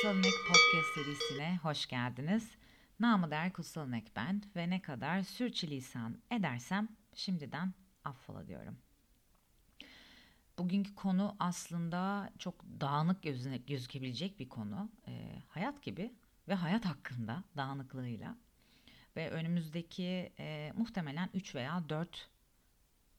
Kutsal 0.00 0.22
Podcast 0.22 0.94
serisine 0.94 1.58
hoş 1.62 1.86
geldiniz. 1.86 2.56
Namı 3.00 3.30
der 3.30 3.52
Kutsal 3.52 3.92
ben 4.16 4.42
ve 4.56 4.70
ne 4.70 4.82
kadar 4.82 5.22
sürçülisan 5.22 6.18
edersem 6.30 6.88
şimdiden 7.14 7.74
affola 8.04 8.46
diyorum. 8.46 8.78
Bugünkü 10.58 10.94
konu 10.94 11.36
aslında 11.38 12.30
çok 12.38 12.64
dağınık 12.80 13.22
gözüne, 13.22 13.56
gözükebilecek 13.56 14.38
bir 14.38 14.48
konu. 14.48 14.90
E, 15.08 15.42
hayat 15.48 15.82
gibi 15.82 16.14
ve 16.48 16.54
hayat 16.54 16.84
hakkında 16.84 17.44
dağınıklığıyla. 17.56 18.36
Ve 19.16 19.30
önümüzdeki 19.30 20.32
e, 20.38 20.72
muhtemelen 20.76 21.30
3 21.34 21.54
veya 21.54 21.88
4 21.88 22.30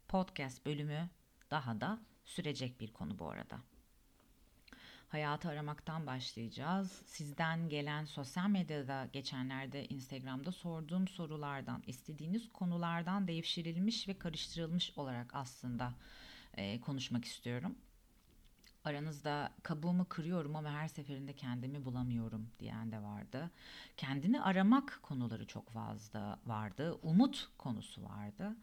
podcast 0.08 0.66
bölümü 0.66 1.10
daha 1.52 1.82
da 1.82 2.00
sürecek 2.26 2.80
bir 2.80 2.94
konu 2.94 3.20
bu 3.20 3.30
arada 3.30 3.60
hayatı 5.12 5.50
aramaktan 5.50 6.08
başlayacağız. 6.08 7.02
Sizden 7.06 7.70
gelen 7.70 8.06
sosyal 8.06 8.50
medyada 8.50 9.08
geçenlerde 9.14 9.86
Instagram'da 9.86 10.52
sorduğum 10.52 11.08
sorulardan, 11.08 11.84
istediğiniz 11.88 12.50
konulardan 12.54 13.28
devşirilmiş 13.28 14.08
ve 14.08 14.18
karıştırılmış 14.18 14.98
olarak 14.98 15.36
aslında 15.36 15.94
e, 16.54 16.82
konuşmak 16.82 17.26
istiyorum. 17.26 17.76
Aranızda 18.84 19.52
kabuğumu 19.64 20.06
kırıyorum 20.10 20.56
ama 20.56 20.72
her 20.72 20.88
seferinde 20.88 21.34
kendimi 21.34 21.86
bulamıyorum 21.86 22.50
diyen 22.60 22.92
de 22.92 23.04
vardı. 23.04 23.52
Kendini 23.98 24.42
aramak 24.42 25.00
konuları 25.04 25.48
çok 25.48 25.70
fazla 25.70 26.40
vardı. 26.46 27.00
Umut 27.04 27.50
konusu 27.58 28.04
vardı. 28.04 28.56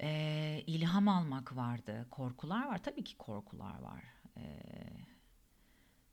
Ee, 0.00 0.62
ilham 0.66 1.08
almak 1.08 1.56
vardı. 1.56 2.06
Korkular 2.10 2.66
var. 2.66 2.82
Tabii 2.82 3.04
ki 3.04 3.16
korkular 3.18 3.78
var. 3.78 4.04
Ee, 4.36 4.72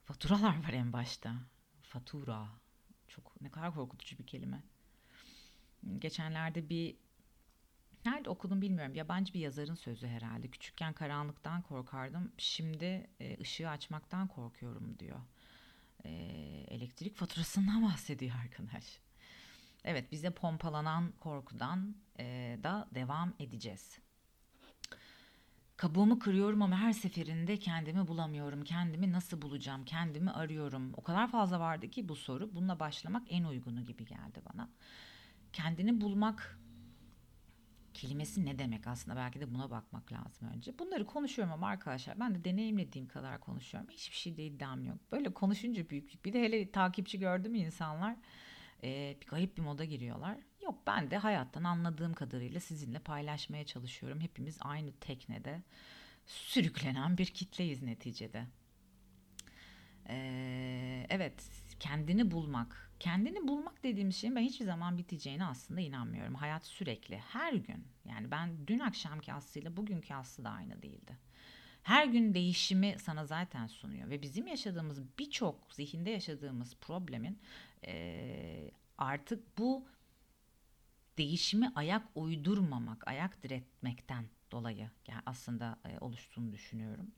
Faturalar 0.09 0.63
var 0.63 0.73
en 0.73 0.93
başta. 0.93 1.35
Fatura. 1.81 2.47
Çok 3.07 3.41
ne 3.41 3.49
kadar 3.51 3.73
korkutucu 3.73 4.17
bir 4.17 4.27
kelime. 4.27 4.63
Geçenlerde 5.99 6.69
bir 6.69 6.95
nerede 8.05 8.29
okudum 8.29 8.61
bilmiyorum. 8.61 8.95
Yabancı 8.95 9.33
bir 9.33 9.39
yazarın 9.39 9.75
sözü 9.75 10.07
herhalde. 10.07 10.47
Küçükken 10.47 10.93
karanlıktan 10.93 11.61
korkardım. 11.61 12.31
Şimdi 12.37 13.09
e, 13.19 13.37
ışığı 13.41 13.69
açmaktan 13.69 14.27
korkuyorum 14.27 14.99
diyor. 14.99 15.19
E, 16.05 16.09
elektrik 16.67 17.15
faturasından 17.15 17.83
bahsediyor 17.91 18.35
arkadaş. 18.43 18.99
Evet 19.83 20.11
bize 20.11 20.29
pompalanan 20.29 21.11
korkudan 21.19 21.95
e, 22.19 22.59
da 22.63 22.87
devam 22.95 23.33
edeceğiz. 23.39 23.99
Kabuğumu 25.79 26.19
kırıyorum 26.19 26.61
ama 26.61 26.77
her 26.79 26.93
seferinde 26.93 27.57
kendimi 27.59 28.07
bulamıyorum. 28.07 28.63
Kendimi 28.63 29.11
nasıl 29.11 29.41
bulacağım? 29.41 29.85
Kendimi 29.85 30.31
arıyorum. 30.31 30.93
O 30.93 31.01
kadar 31.01 31.31
fazla 31.31 31.59
vardı 31.59 31.89
ki 31.89 32.09
bu 32.09 32.15
soru. 32.15 32.55
Bununla 32.55 32.79
başlamak 32.79 33.23
en 33.29 33.43
uygunu 33.43 33.85
gibi 33.85 34.05
geldi 34.05 34.41
bana. 34.53 34.69
Kendini 35.53 36.01
bulmak 36.01 36.59
kelimesi 37.93 38.45
ne 38.45 38.59
demek 38.59 38.87
aslında? 38.87 39.17
Belki 39.17 39.39
de 39.39 39.53
buna 39.53 39.71
bakmak 39.71 40.11
lazım 40.11 40.47
önce. 40.55 40.79
Bunları 40.79 41.05
konuşuyorum 41.05 41.53
ama 41.53 41.67
arkadaşlar 41.67 42.19
ben 42.19 42.35
de 42.35 42.43
deneyimlediğim 42.43 43.07
kadar 43.07 43.39
konuşuyorum. 43.39 43.89
Hiçbir 43.89 44.17
şey 44.17 44.37
de 44.37 44.45
iddiam 44.45 44.85
yok. 44.85 44.97
Böyle 45.11 45.33
konuşunca 45.33 45.89
büyük 45.89 46.25
bir 46.25 46.33
de 46.33 46.41
hele 46.41 46.71
takipçi 46.71 47.19
gördüm 47.19 47.55
insanlar 47.55 48.15
e, 48.83 49.17
bir 49.21 49.27
garip 49.27 49.57
bir 49.57 49.61
moda 49.61 49.85
giriyorlar. 49.85 50.37
Yok 50.63 50.87
ben 50.87 51.11
de 51.11 51.17
hayattan 51.17 51.63
anladığım 51.63 52.13
kadarıyla 52.13 52.59
sizinle 52.59 52.99
paylaşmaya 52.99 53.65
çalışıyorum. 53.65 54.19
Hepimiz 54.21 54.57
aynı 54.61 54.91
teknede 54.91 55.61
sürüklenen 56.25 57.17
bir 57.17 57.25
kitleyiz 57.25 57.83
neticede. 57.83 58.45
Ee, 60.09 61.05
evet 61.09 61.49
kendini 61.79 62.31
bulmak. 62.31 62.91
Kendini 62.99 63.47
bulmak 63.47 63.83
dediğim 63.83 64.11
şeyin 64.13 64.35
ben 64.35 64.41
hiçbir 64.41 64.65
zaman 64.65 64.97
biteceğine 64.97 65.45
aslında 65.45 65.81
inanmıyorum. 65.81 66.35
Hayat 66.35 66.65
sürekli 66.65 67.17
her 67.17 67.53
gün 67.53 67.87
yani 68.05 68.31
ben 68.31 68.67
dün 68.67 68.79
akşamki 68.79 69.33
Aslı 69.33 69.61
ile 69.61 69.77
bugünkü 69.77 70.13
Aslı 70.13 70.43
da 70.43 70.49
aynı 70.49 70.81
değildi. 70.81 71.17
Her 71.83 72.05
gün 72.05 72.33
değişimi 72.33 72.95
sana 72.99 73.25
zaten 73.25 73.67
sunuyor 73.67 74.09
ve 74.09 74.21
bizim 74.21 74.47
yaşadığımız 74.47 75.17
birçok 75.19 75.73
zihinde 75.73 76.09
yaşadığımız 76.09 76.75
problemin 76.75 77.39
e, 77.85 78.71
artık 78.97 79.57
bu 79.57 79.87
değişimi 81.19 81.71
ayak 81.75 82.07
uydurmamak, 82.15 83.07
ayak 83.07 83.43
diretmekten 83.43 84.25
dolayı 84.51 84.89
yani 85.07 85.21
aslında 85.25 85.79
e, 85.85 85.99
oluştuğunu 85.99 86.51
düşünüyorum. 86.51 87.11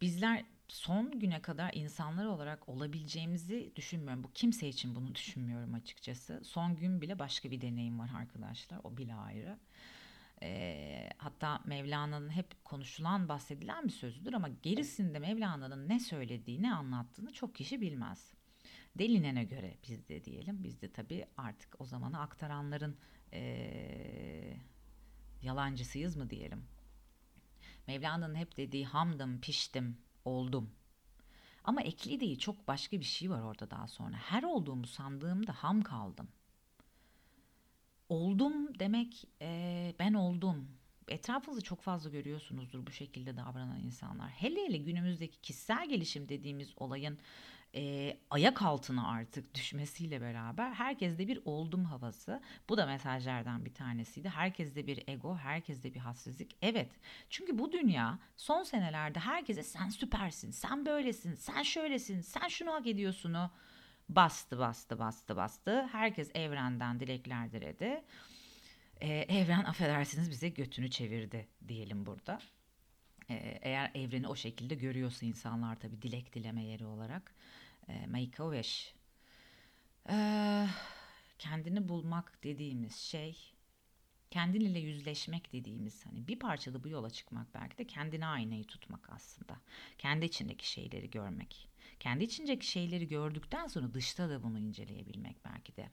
Bizler 0.00 0.44
son 0.68 1.20
güne 1.20 1.42
kadar 1.42 1.74
insanlar 1.74 2.26
olarak 2.26 2.68
olabileceğimizi 2.68 3.72
düşünmüyorum. 3.76 4.24
Bu 4.24 4.32
kimse 4.32 4.68
için 4.68 4.94
bunu 4.94 5.14
düşünmüyorum 5.14 5.74
açıkçası. 5.74 6.40
Son 6.44 6.76
gün 6.76 7.00
bile 7.00 7.18
başka 7.18 7.50
bir 7.50 7.60
deneyim 7.60 7.98
var 7.98 8.10
arkadaşlar. 8.16 8.80
O 8.84 8.96
bile 8.96 9.14
ayrı. 9.14 9.58
E, 10.42 11.10
hatta 11.18 11.60
Mevlana'nın 11.64 12.30
hep 12.30 12.64
konuşulan, 12.64 13.28
bahsedilen 13.28 13.84
bir 13.84 13.92
sözüdür 13.92 14.32
ama 14.32 14.48
gerisinde 14.48 15.18
Mevlana'nın 15.18 15.88
ne 15.88 16.00
söylediği, 16.00 16.62
ne 16.62 16.74
anlattığını 16.74 17.32
çok 17.32 17.54
kişi 17.54 17.80
bilmez. 17.80 18.32
Delinene 19.00 19.44
göre 19.44 19.76
bizde 19.88 20.24
diyelim. 20.24 20.64
Bizde 20.64 20.92
tabii 20.92 21.26
artık 21.36 21.80
o 21.80 21.84
zamanı 21.84 22.20
aktaranların 22.20 22.96
e, 23.32 24.56
yalancısıyız 25.42 26.16
mı 26.16 26.30
diyelim. 26.30 26.64
Mevlana'nın 27.86 28.34
hep 28.34 28.56
dediği 28.56 28.86
hamdım, 28.86 29.40
piştim, 29.40 29.98
oldum. 30.24 30.70
Ama 31.64 31.82
ekli 31.82 32.20
değil 32.20 32.38
çok 32.38 32.68
başka 32.68 33.00
bir 33.00 33.04
şey 33.04 33.30
var 33.30 33.42
orada 33.42 33.70
daha 33.70 33.88
sonra. 33.88 34.16
Her 34.16 34.42
olduğumu 34.42 34.86
sandığımda 34.86 35.52
ham 35.52 35.82
kaldım. 35.82 36.28
Oldum 38.08 38.78
demek 38.78 39.24
e, 39.40 39.94
ben 39.98 40.14
oldum. 40.14 40.68
Etrafınızı 41.08 41.62
çok 41.62 41.80
fazla 41.80 42.10
görüyorsunuzdur 42.10 42.86
bu 42.86 42.90
şekilde 42.90 43.36
davranan 43.36 43.80
insanlar. 43.80 44.30
Hele 44.30 44.60
hele 44.64 44.76
günümüzdeki 44.76 45.40
kişisel 45.40 45.88
gelişim 45.88 46.28
dediğimiz 46.28 46.72
olayın 46.76 47.18
e, 47.74 48.16
ayak 48.30 48.62
altına 48.62 49.08
artık 49.08 49.54
düşmesiyle 49.54 50.20
beraber 50.20 50.72
herkeste 50.72 51.28
bir 51.28 51.40
oldum 51.44 51.84
havası. 51.84 52.40
Bu 52.68 52.76
da 52.76 52.86
mesajlardan 52.86 53.64
bir 53.64 53.74
tanesiydi. 53.74 54.28
Herkeste 54.28 54.86
bir 54.86 55.08
ego, 55.08 55.36
herkeste 55.36 55.94
bir 55.94 56.00
hassizlik. 56.00 56.56
Evet. 56.62 56.92
Çünkü 57.30 57.58
bu 57.58 57.72
dünya 57.72 58.18
son 58.36 58.62
senelerde 58.62 59.18
herkese 59.18 59.62
sen 59.62 59.88
süpersin, 59.88 60.50
sen 60.50 60.86
böylesin, 60.86 61.34
sen 61.34 61.62
şöylesin, 61.62 62.20
sen 62.20 62.48
şunu 62.48 62.72
hak 62.72 62.86
ediyorsunu 62.86 63.50
bastı, 64.08 64.58
bastı, 64.58 64.98
bastı, 64.98 65.36
bastı. 65.36 65.86
Herkes 65.92 66.30
evrenden 66.34 67.00
dilekler 67.00 67.52
diledi. 67.52 68.04
Ee, 69.00 69.08
evren 69.08 69.64
affedersiniz 69.64 70.30
bize 70.30 70.48
götünü 70.48 70.90
çevirdi 70.90 71.48
diyelim 71.68 72.06
burada. 72.06 72.38
Ee, 73.30 73.58
eğer 73.62 73.90
evreni 73.94 74.28
o 74.28 74.36
şekilde 74.36 74.74
görüyorsa 74.74 75.26
insanlar 75.26 75.76
tabii 75.76 76.02
dilek 76.02 76.34
dileme 76.34 76.64
yeri 76.64 76.86
olarak 76.86 77.34
e, 77.90 78.06
make 78.06 78.42
a 78.42 78.52
wish. 78.54 78.94
Ee, 80.10 80.66
kendini 81.38 81.88
bulmak 81.88 82.44
dediğimiz 82.44 82.96
şey 82.96 83.36
kendinle 84.30 84.78
yüzleşmek 84.78 85.52
dediğimiz 85.52 86.06
hani 86.06 86.28
bir 86.28 86.38
parçada 86.38 86.84
bu 86.84 86.88
yola 86.88 87.10
çıkmak 87.10 87.54
belki 87.54 87.78
de 87.78 87.86
kendine 87.86 88.26
aynayı 88.26 88.64
tutmak 88.64 89.10
aslında. 89.12 89.60
Kendi 89.98 90.24
içindeki 90.24 90.70
şeyleri 90.70 91.10
görmek. 91.10 91.68
Kendi 92.00 92.24
içindeki 92.24 92.66
şeyleri 92.66 93.08
gördükten 93.08 93.66
sonra 93.66 93.94
dışta 93.94 94.30
da 94.30 94.42
bunu 94.42 94.58
inceleyebilmek 94.58 95.44
belki 95.44 95.76
de. 95.76 95.90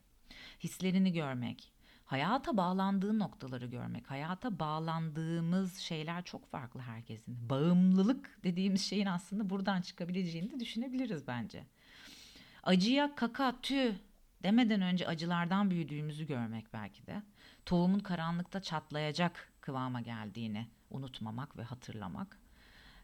Hislerini 0.64 1.14
görmek, 1.14 1.74
hayata 2.06 2.58
bağlandığı 2.58 3.20
noktaları 3.20 3.66
görmek, 3.66 4.12
hayata 4.12 4.60
bağlandığımız 4.60 5.78
şeyler 5.78 6.24
çok 6.24 6.52
farklı 6.52 6.80
herkesin. 6.80 7.50
Bağımlılık 7.50 8.40
dediğimiz 8.44 8.82
şeyin 8.82 9.06
aslında 9.06 9.50
buradan 9.50 9.82
çıkabileceğini 9.82 10.52
de 10.52 10.60
düşünebiliriz 10.60 11.28
bence. 11.28 11.66
Acıya 12.68 13.16
kaka 13.16 13.62
tü 13.62 13.96
demeden 14.44 14.82
önce 14.82 15.08
acılardan 15.08 15.70
büyüdüğümüzü 15.70 16.28
görmek 16.28 16.74
belki 16.74 17.08
de. 17.08 17.22
Tohumun 17.66 18.00
karanlıkta 18.00 18.62
çatlayacak 18.62 19.54
kıvama 19.62 20.02
geldiğini 20.02 20.68
unutmamak 20.90 21.58
ve 21.58 21.64
hatırlamak. 21.64 22.40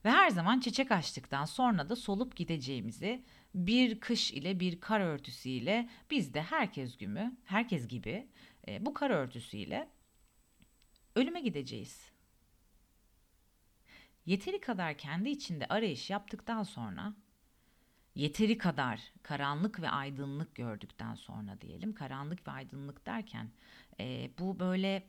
Ve 0.05 0.11
her 0.11 0.29
zaman 0.29 0.59
çiçek 0.59 0.91
açtıktan 0.91 1.45
sonra 1.45 1.89
da 1.89 1.95
solup 1.95 2.35
gideceğimizi 2.35 3.23
bir 3.55 3.99
kış 3.99 4.31
ile 4.31 4.59
bir 4.59 4.79
kar 4.79 4.99
örtüsüyle 4.99 5.89
biz 6.11 6.33
de 6.33 6.41
herkes 6.41 6.97
gibi, 6.97 7.31
herkes 7.45 7.87
gibi 7.87 8.27
e, 8.67 8.85
bu 8.85 8.93
kar 8.93 9.09
örtüsüyle 9.09 9.89
ölüme 11.15 11.41
gideceğiz. 11.41 12.11
Yeteri 14.25 14.61
kadar 14.61 14.97
kendi 14.97 15.29
içinde 15.29 15.67
arayış 15.67 16.09
yaptıktan 16.09 16.63
sonra 16.63 17.13
yeteri 18.15 18.57
kadar 18.57 19.13
karanlık 19.23 19.81
ve 19.81 19.89
aydınlık 19.89 20.55
gördükten 20.55 21.15
sonra 21.15 21.61
diyelim 21.61 21.93
karanlık 21.93 22.47
ve 22.47 22.51
aydınlık 22.51 23.05
derken 23.05 23.51
e, 23.99 24.31
bu 24.39 24.59
böyle 24.59 25.07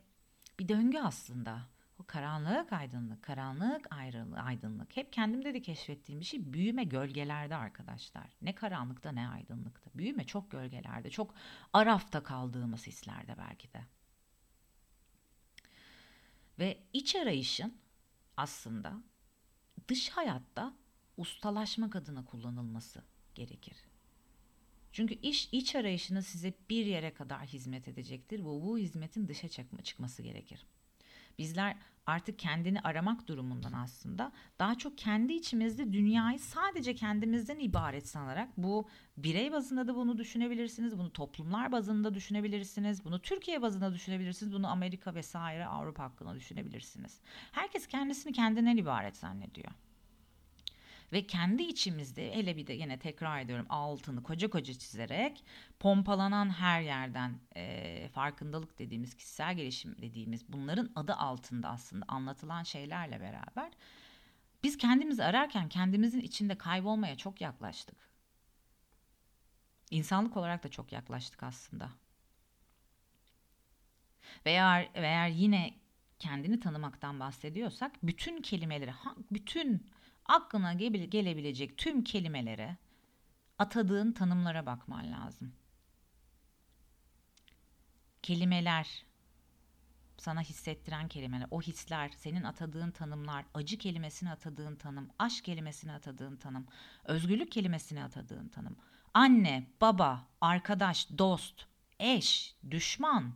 bir 0.59 0.69
döngü 0.69 0.99
aslında 0.99 1.69
O 1.99 2.05
karanlık 2.07 2.73
aydınlık, 2.73 3.23
karanlık 3.23 3.89
aydınlık. 4.37 4.97
Hep 4.97 5.13
kendimde 5.13 5.55
de 5.55 5.63
keşfettiğim 5.63 6.21
bir 6.21 6.25
şey 6.27 6.53
büyüme 6.53 6.85
gölgelerde 6.85 7.57
arkadaşlar. 7.57 8.37
Ne 8.43 8.55
karanlıkta 8.55 9.13
ne 9.13 9.29
aydınlıkta. 9.29 9.91
Büyüme 9.95 10.25
çok 10.27 10.51
gölgelerde, 10.51 11.11
çok 11.11 11.35
arafta 11.73 12.23
kaldığımız 12.23 12.87
hislerde 12.87 13.35
belki 13.39 13.73
de. 13.73 13.85
Ve 16.59 16.83
iç 16.93 17.17
arayışın 17.17 17.79
aslında 18.37 19.03
dış 19.89 20.09
hayatta 20.09 20.75
ustalaşmak 21.17 21.97
adına 21.97 22.25
kullanılması 22.25 23.03
gerekir. 23.35 23.77
Çünkü 24.93 25.15
iş 25.15 25.49
iç 25.53 25.77
arayışını 25.77 26.23
size 26.23 26.55
bir 26.71 26.87
yere 26.87 27.15
kadar 27.15 27.47
hizmet 27.47 27.89
edecektir. 27.89 28.45
Bu 28.45 28.63
bu 28.63 28.79
hizmetin 28.79 29.29
dışa 29.29 29.49
çıkma, 29.49 29.83
çıkması 29.83 30.23
gerekir. 30.23 30.67
Bizler 31.39 31.77
artık 32.07 32.39
kendini 32.39 32.81
aramak 32.81 33.29
durumundan 33.29 33.73
aslında 33.73 34.33
daha 34.59 34.79
çok 34.79 34.99
kendi 34.99 35.33
içimizde 35.33 35.93
dünyayı 35.93 36.39
sadece 36.39 36.95
kendimizden 36.95 37.59
ibaret 37.59 38.09
sanarak 38.09 38.49
bu 38.57 38.89
birey 39.17 39.53
bazında 39.53 39.89
da 39.89 39.95
bunu 39.97 40.19
düşünebilirsiniz. 40.19 40.99
Bunu 40.99 41.13
toplumlar 41.13 41.73
bazında 41.73 42.15
düşünebilirsiniz. 42.15 43.05
Bunu 43.05 43.23
Türkiye 43.23 43.63
bazında 43.63 43.95
düşünebilirsiniz. 43.95 44.53
Bunu 44.53 44.69
Amerika 44.69 45.15
vesaire 45.15 45.67
Avrupa 45.67 46.03
hakkında 46.03 46.35
düşünebilirsiniz. 46.35 47.21
Herkes 47.53 47.87
kendisini 47.87 48.33
kendinden 48.33 48.77
ibaret 48.77 49.17
zannediyor. 49.17 49.73
Ve 51.13 51.27
kendi 51.27 51.63
içimizde 51.63 52.35
hele 52.35 52.57
bir 52.57 52.67
de 52.67 52.73
yine 52.73 52.99
tekrar 52.99 53.41
ediyorum 53.41 53.67
altını 53.69 54.23
koca 54.23 54.51
koca 54.51 54.75
çizerek 54.75 55.45
pompalanan 55.81 56.51
her 56.51 56.81
yerden 56.83 57.41
e, 57.57 58.09
farkındalık 58.09 58.79
dediğimiz 58.79 59.15
kişisel 59.15 59.57
gelişim 59.57 59.97
dediğimiz 60.03 60.49
bunların 60.49 60.91
adı 60.97 61.15
altında 61.15 61.69
aslında 61.69 62.05
anlatılan 62.09 62.63
şeylerle 62.63 63.21
beraber 63.21 63.71
biz 64.65 64.79
kendimizi 64.79 65.25
ararken 65.25 65.69
kendimizin 65.69 66.21
içinde 66.21 66.59
kaybolmaya 66.59 67.17
çok 67.17 67.41
yaklaştık. 67.41 67.97
İnsanlık 69.91 70.37
olarak 70.37 70.65
da 70.65 70.71
çok 70.71 70.93
yaklaştık 70.93 71.43
aslında. 71.43 71.91
Veya 74.47 74.89
eğer 74.95 75.29
yine 75.29 75.75
kendini 76.19 76.61
tanımaktan 76.61 77.21
bahsediyorsak 77.21 77.93
bütün 78.03 78.43
kelimeleri, 78.43 78.95
bütün 79.31 79.87
aklına 80.27 80.73
gelebilecek 80.73 81.79
tüm 81.79 82.05
kelimelere 82.05 82.77
atadığın 83.59 84.13
tanımlara 84.13 84.67
bakman 84.67 85.13
lazım. 85.13 85.53
Kelimeler 88.23 89.05
sana 90.25 90.41
hissettiren 90.41 91.09
kelimeler, 91.09 91.47
o 91.51 91.63
hisler, 91.63 92.11
senin 92.17 92.43
atadığın 92.43 92.91
tanımlar, 92.91 93.45
acı 93.55 93.79
kelimesini 93.79 94.31
atadığın 94.31 94.77
tanım, 94.77 95.11
aşk 95.19 95.45
kelimesini 95.45 95.93
atadığın 95.93 96.37
tanım, 96.37 96.67
özgürlük 97.05 97.53
kelimesini 97.53 98.05
atadığın 98.05 98.49
tanım, 98.49 98.77
anne, 99.15 99.67
baba, 99.81 100.29
arkadaş, 100.41 101.09
dost, 101.19 101.67
eş, 102.01 102.55
düşman, 102.71 103.35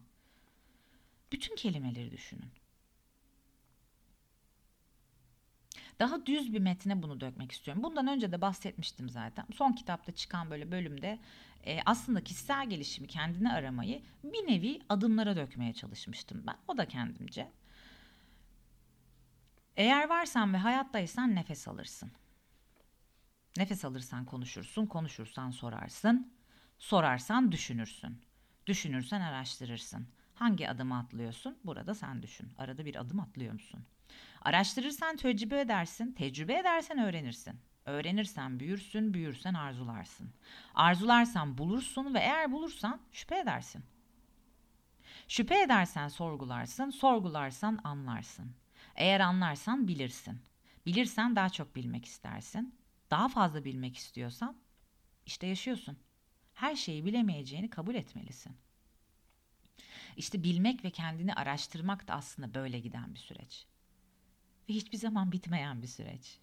bütün 1.32 1.56
kelimeleri 1.56 2.10
düşünün. 2.10 2.50
Daha 5.98 6.26
düz 6.26 6.52
bir 6.52 6.60
metne 6.60 7.02
bunu 7.02 7.20
dökmek 7.20 7.52
istiyorum. 7.52 7.82
Bundan 7.82 8.06
önce 8.06 8.32
de 8.32 8.40
bahsetmiştim 8.40 9.08
zaten. 9.08 9.46
Son 9.54 9.72
kitapta 9.72 10.12
çıkan 10.12 10.50
böyle 10.50 10.70
bölümde 10.70 11.18
e, 11.64 11.80
aslında 11.86 12.24
kişisel 12.24 12.70
gelişimi, 12.70 13.08
kendini 13.08 13.52
aramayı 13.52 14.02
bir 14.24 14.52
nevi 14.52 14.80
adımlara 14.88 15.36
dökmeye 15.36 15.72
çalışmıştım 15.72 16.44
ben. 16.46 16.56
O 16.68 16.78
da 16.78 16.88
kendimce. 16.88 17.52
Eğer 19.76 20.08
varsan 20.08 20.54
ve 20.54 20.56
hayattaysan 20.56 21.34
nefes 21.34 21.68
alırsın. 21.68 22.12
Nefes 23.56 23.84
alırsan 23.84 24.24
konuşursun, 24.24 24.86
konuşursan 24.86 25.50
sorarsın, 25.50 26.32
sorarsan 26.78 27.52
düşünürsün. 27.52 28.22
Düşünürsen 28.66 29.20
araştırırsın. 29.20 30.08
Hangi 30.38 30.70
adımı 30.70 30.98
atlıyorsun? 30.98 31.58
Burada 31.64 31.94
sen 31.94 32.22
düşün. 32.22 32.48
Arada 32.58 32.84
bir 32.84 32.96
adım 32.96 33.20
atlıyor 33.20 33.52
musun? 33.52 33.80
Araştırırsan 34.42 35.16
tecrübe 35.16 35.60
edersin, 35.60 36.12
tecrübe 36.12 36.58
edersen 36.58 36.98
öğrenirsin. 36.98 37.60
Öğrenirsen 37.84 38.60
büyürsün, 38.60 39.14
büyürsen 39.14 39.54
arzularsın. 39.54 40.30
Arzularsan 40.74 41.58
bulursun 41.58 42.14
ve 42.14 42.18
eğer 42.18 42.52
bulursan 42.52 43.00
şüphe 43.12 43.38
edersin. 43.38 43.84
Şüphe 45.28 45.62
edersen 45.62 46.08
sorgularsın, 46.08 46.90
sorgularsan 46.90 47.78
anlarsın. 47.84 48.52
Eğer 48.96 49.20
anlarsan 49.20 49.88
bilirsin. 49.88 50.40
Bilirsen 50.86 51.36
daha 51.36 51.48
çok 51.48 51.76
bilmek 51.76 52.04
istersin. 52.04 52.74
Daha 53.10 53.28
fazla 53.28 53.64
bilmek 53.64 53.96
istiyorsan 53.96 54.56
işte 55.26 55.46
yaşıyorsun. 55.46 55.98
Her 56.54 56.76
şeyi 56.76 57.04
bilemeyeceğini 57.04 57.70
kabul 57.70 57.94
etmelisin. 57.94 58.56
İşte 60.18 60.42
bilmek 60.42 60.84
ve 60.84 60.90
kendini 60.90 61.34
araştırmak 61.34 62.08
da 62.08 62.14
aslında 62.14 62.54
böyle 62.54 62.78
giden 62.78 63.14
bir 63.14 63.18
süreç 63.18 63.66
ve 64.68 64.72
hiçbir 64.74 64.98
zaman 64.98 65.32
bitmeyen 65.32 65.82
bir 65.82 65.86
süreç. 65.86 66.38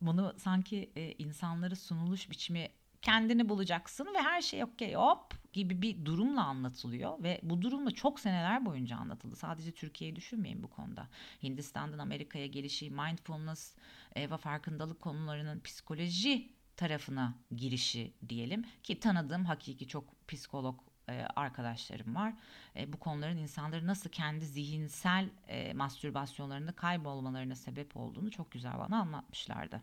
Bunu 0.00 0.34
sanki 0.38 0.90
e, 0.96 1.12
insanlara 1.12 1.76
sunuluş 1.76 2.30
biçimi 2.30 2.68
kendini 3.02 3.48
bulacaksın 3.48 4.08
ve 4.14 4.22
her 4.22 4.42
şey 4.42 4.64
okey 4.64 4.94
hop 4.94 5.52
gibi 5.52 5.82
bir 5.82 6.04
durumla 6.04 6.44
anlatılıyor 6.44 7.22
ve 7.22 7.40
bu 7.42 7.62
durumla 7.62 7.90
çok 7.90 8.20
seneler 8.20 8.66
boyunca 8.66 8.96
anlatıldı. 8.96 9.36
Sadece 9.36 9.72
Türkiye'yi 9.72 10.16
düşünmeyin 10.16 10.62
bu 10.62 10.70
konuda. 10.70 11.08
Hindistan'dan 11.42 11.98
Amerika'ya 11.98 12.46
gelişi, 12.46 12.90
mindfulness 12.90 13.74
e, 14.16 14.30
ve 14.30 14.36
farkındalık 14.36 15.00
konularının 15.00 15.60
psikoloji 15.60 16.52
tarafına 16.76 17.34
girişi 17.56 18.14
diyelim 18.28 18.64
ki 18.82 19.00
tanıdığım 19.00 19.44
hakiki 19.44 19.88
çok 19.88 20.28
psikolog 20.28 20.89
e, 21.10 21.26
arkadaşlarım 21.36 22.14
var. 22.14 22.34
E, 22.76 22.92
bu 22.92 22.98
konuların 22.98 23.36
insanları 23.36 23.86
nasıl 23.86 24.10
kendi 24.10 24.46
zihinsel 24.46 25.28
e, 25.48 25.72
mastürbasyonlarında 25.72 26.72
kaybolmalarına 26.72 27.54
sebep 27.54 27.96
olduğunu 27.96 28.30
çok 28.30 28.50
güzel 28.50 28.78
bana 28.78 29.00
anlatmışlardı. 29.00 29.82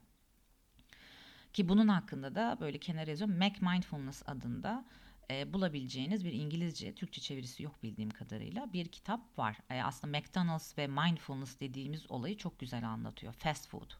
Ki 1.53 1.69
bunun 1.69 1.87
hakkında 1.87 2.35
da 2.35 2.57
böyle 2.59 2.77
kenara 2.77 3.09
yazıyorum. 3.09 3.37
Mac 3.37 3.55
Mindfulness 3.61 4.23
adında 4.29 4.85
e, 5.31 5.53
bulabileceğiniz 5.53 6.25
bir 6.25 6.33
İngilizce, 6.33 6.95
Türkçe 6.95 7.21
çevirisi 7.21 7.63
yok 7.63 7.83
bildiğim 7.83 8.09
kadarıyla 8.09 8.73
bir 8.73 8.87
kitap 8.87 9.37
var. 9.37 9.57
E, 9.69 9.83
aslında 9.83 10.17
McDonald's 10.17 10.77
ve 10.77 10.87
Mindfulness 10.87 11.59
dediğimiz 11.59 12.11
olayı 12.11 12.37
çok 12.37 12.59
güzel 12.59 12.87
anlatıyor. 12.87 13.33
Fast 13.33 13.67
food. 13.69 13.91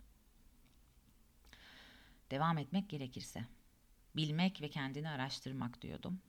Devam 2.31 2.57
etmek 2.57 2.89
gerekirse. 2.89 3.45
Bilmek 4.15 4.61
ve 4.61 4.69
kendini 4.69 5.09
araştırmak 5.09 5.81
diyordum 5.81 6.19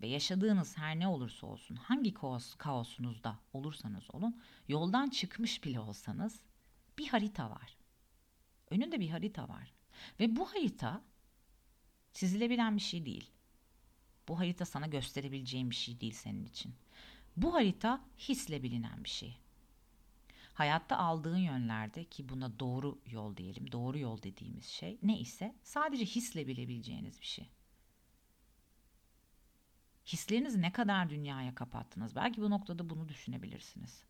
ve 0.00 0.06
yaşadığınız 0.06 0.78
her 0.78 0.98
ne 0.98 1.08
olursa 1.08 1.46
olsun, 1.46 1.76
hangi 1.76 2.14
kaos, 2.14 2.54
kaosunuzda 2.54 3.38
olursanız 3.52 4.04
olun, 4.12 4.40
yoldan 4.68 5.08
çıkmış 5.08 5.64
bile 5.64 5.80
olsanız 5.80 6.40
bir 6.98 7.08
harita 7.08 7.50
var. 7.50 7.76
Önünde 8.70 9.00
bir 9.00 9.08
harita 9.08 9.48
var. 9.48 9.72
Ve 10.20 10.36
bu 10.36 10.52
harita 10.52 11.02
çizilebilen 12.12 12.76
bir 12.76 12.82
şey 12.82 13.06
değil. 13.06 13.30
Bu 14.28 14.38
harita 14.38 14.64
sana 14.64 14.86
gösterebileceğin 14.86 15.70
bir 15.70 15.74
şey 15.74 16.00
değil 16.00 16.12
senin 16.12 16.44
için. 16.44 16.74
Bu 17.36 17.54
harita 17.54 18.04
hisle 18.18 18.62
bilinen 18.62 19.04
bir 19.04 19.08
şey. 19.08 19.38
Hayatta 20.54 20.96
aldığın 20.96 21.38
yönlerde 21.38 22.04
ki 22.04 22.28
buna 22.28 22.58
doğru 22.60 22.98
yol 23.06 23.36
diyelim, 23.36 23.72
doğru 23.72 23.98
yol 23.98 24.22
dediğimiz 24.22 24.66
şey 24.66 24.98
ne 25.02 25.18
ise 25.18 25.54
sadece 25.62 26.04
hisle 26.04 26.46
bilebileceğiniz 26.46 27.20
bir 27.20 27.26
şey. 27.26 27.48
Hislerinizi 30.12 30.62
ne 30.62 30.72
kadar 30.72 31.10
dünyaya 31.10 31.54
kapattınız? 31.54 32.16
Belki 32.16 32.42
bu 32.42 32.50
noktada 32.50 32.90
bunu 32.90 33.08
düşünebilirsiniz. 33.08 34.04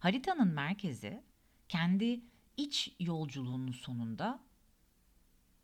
Haritanın 0.00 0.48
merkezi 0.48 1.22
kendi 1.68 2.20
iç 2.56 2.96
yolculuğunun 3.00 3.72
sonunda 3.72 4.40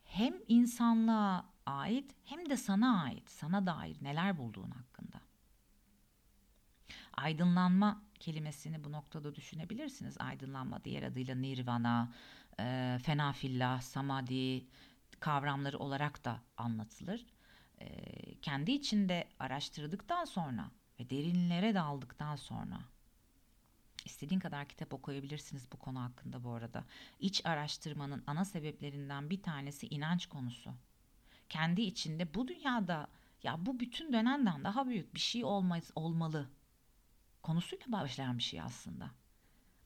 hem 0.05 0.35
insanlığa 0.49 1.47
ait 1.67 2.15
hem 2.25 2.51
de 2.51 2.57
sana 2.57 3.03
ait, 3.03 3.31
sana 3.31 3.67
dair 3.67 3.97
neler 4.03 4.39
bulduğun 4.39 4.71
hakkında. 4.71 5.21
Aydınlanma 7.13 8.03
kelimesini 8.21 8.85
bu 8.85 8.93
noktada 8.93 9.35
düşünebilirsiniz. 9.35 10.17
Aydınlanma 10.19 10.85
diğer 10.85 11.03
adıyla 11.03 11.35
nirvana, 11.35 12.13
e, 12.61 12.99
fenafillah, 13.03 13.81
samadhi 13.81 14.67
kavramları 15.21 15.79
olarak 15.79 16.25
da 16.25 16.41
anlatılır 16.57 17.27
kendi 18.43 18.73
içinde 18.73 19.29
araştırdıktan 19.39 20.25
sonra 20.25 20.71
ve 21.01 21.11
derinlere 21.11 21.75
daldıktan 21.75 22.37
sonra 22.37 22.81
istediğin 24.05 24.41
kadar 24.41 24.69
kitap 24.69 24.95
okuyabilirsiniz 24.95 25.73
bu 25.73 25.77
konu 25.77 26.01
hakkında 26.01 26.45
bu 26.45 26.51
arada. 26.53 26.85
İç 27.21 27.47
araştırmanın 27.47 28.25
ana 28.27 28.45
sebeplerinden 28.45 29.31
bir 29.31 29.43
tanesi 29.43 29.87
inanç 29.89 30.27
konusu. 30.27 30.71
Kendi 31.49 31.83
içinde 31.83 32.35
bu 32.35 32.49
dünyada 32.49 33.09
ya 33.43 33.67
bu 33.67 33.81
bütün 33.81 34.13
dönenden 34.13 34.65
daha 34.65 34.87
büyük 34.87 35.15
bir 35.15 35.21
şey 35.21 35.45
olmaz, 35.45 35.91
olmalı. 35.95 36.49
konusuyla 37.43 37.93
başlayan 37.93 38.39
bir 38.39 38.43
şey 38.43 38.61
aslında. 38.61 39.11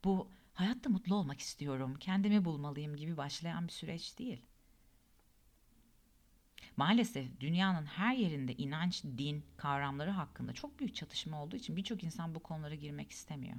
Bu 0.04 0.28
hayatta 0.54 0.90
mutlu 0.90 1.14
olmak 1.14 1.40
istiyorum, 1.40 1.96
kendimi 2.00 2.44
bulmalıyım 2.44 2.96
gibi 2.96 3.16
başlayan 3.16 3.66
bir 3.66 3.72
süreç 3.72 4.18
değil. 4.18 4.42
Maalesef 6.76 7.40
dünyanın 7.40 7.86
her 7.86 8.14
yerinde 8.14 8.54
inanç, 8.54 9.04
din 9.04 9.44
kavramları 9.56 10.10
hakkında 10.10 10.52
çok 10.52 10.78
büyük 10.78 10.94
çatışma 10.94 11.42
olduğu 11.42 11.56
için 11.56 11.76
birçok 11.76 12.04
insan 12.04 12.34
bu 12.34 12.40
konulara 12.40 12.74
girmek 12.74 13.10
istemiyor. 13.10 13.56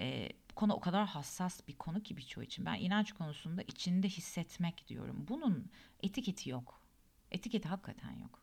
Ee, 0.00 0.28
bu 0.50 0.54
konu 0.54 0.72
o 0.72 0.80
kadar 0.80 1.06
hassas 1.06 1.68
bir 1.68 1.76
konu 1.76 2.02
ki 2.02 2.16
birçoğu 2.16 2.44
için. 2.44 2.66
Ben 2.66 2.74
inanç 2.74 3.12
konusunda 3.12 3.62
içinde 3.62 4.08
hissetmek 4.08 4.88
diyorum. 4.88 5.24
Bunun 5.28 5.70
etiketi 6.02 6.50
yok. 6.50 6.80
Etiketi 7.30 7.68
hakikaten 7.68 8.12
yok. 8.12 8.42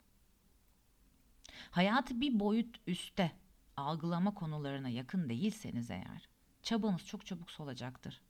Hayatı 1.72 2.22
bir 2.22 2.40
boyut 2.40 2.80
üstte 2.88 3.32
algılama 3.78 4.34
konularına 4.34 4.90
yakın 4.90 5.30
değilseniz 5.30 5.92
eğer 5.92 6.30
çabanız 6.64 7.06
çok 7.06 7.26
çabuk 7.26 7.52
solacaktır. 7.52 8.22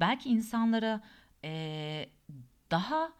Belki 0.00 0.28
insanlara 0.28 1.02
ee, 1.44 2.08
daha 2.70 3.12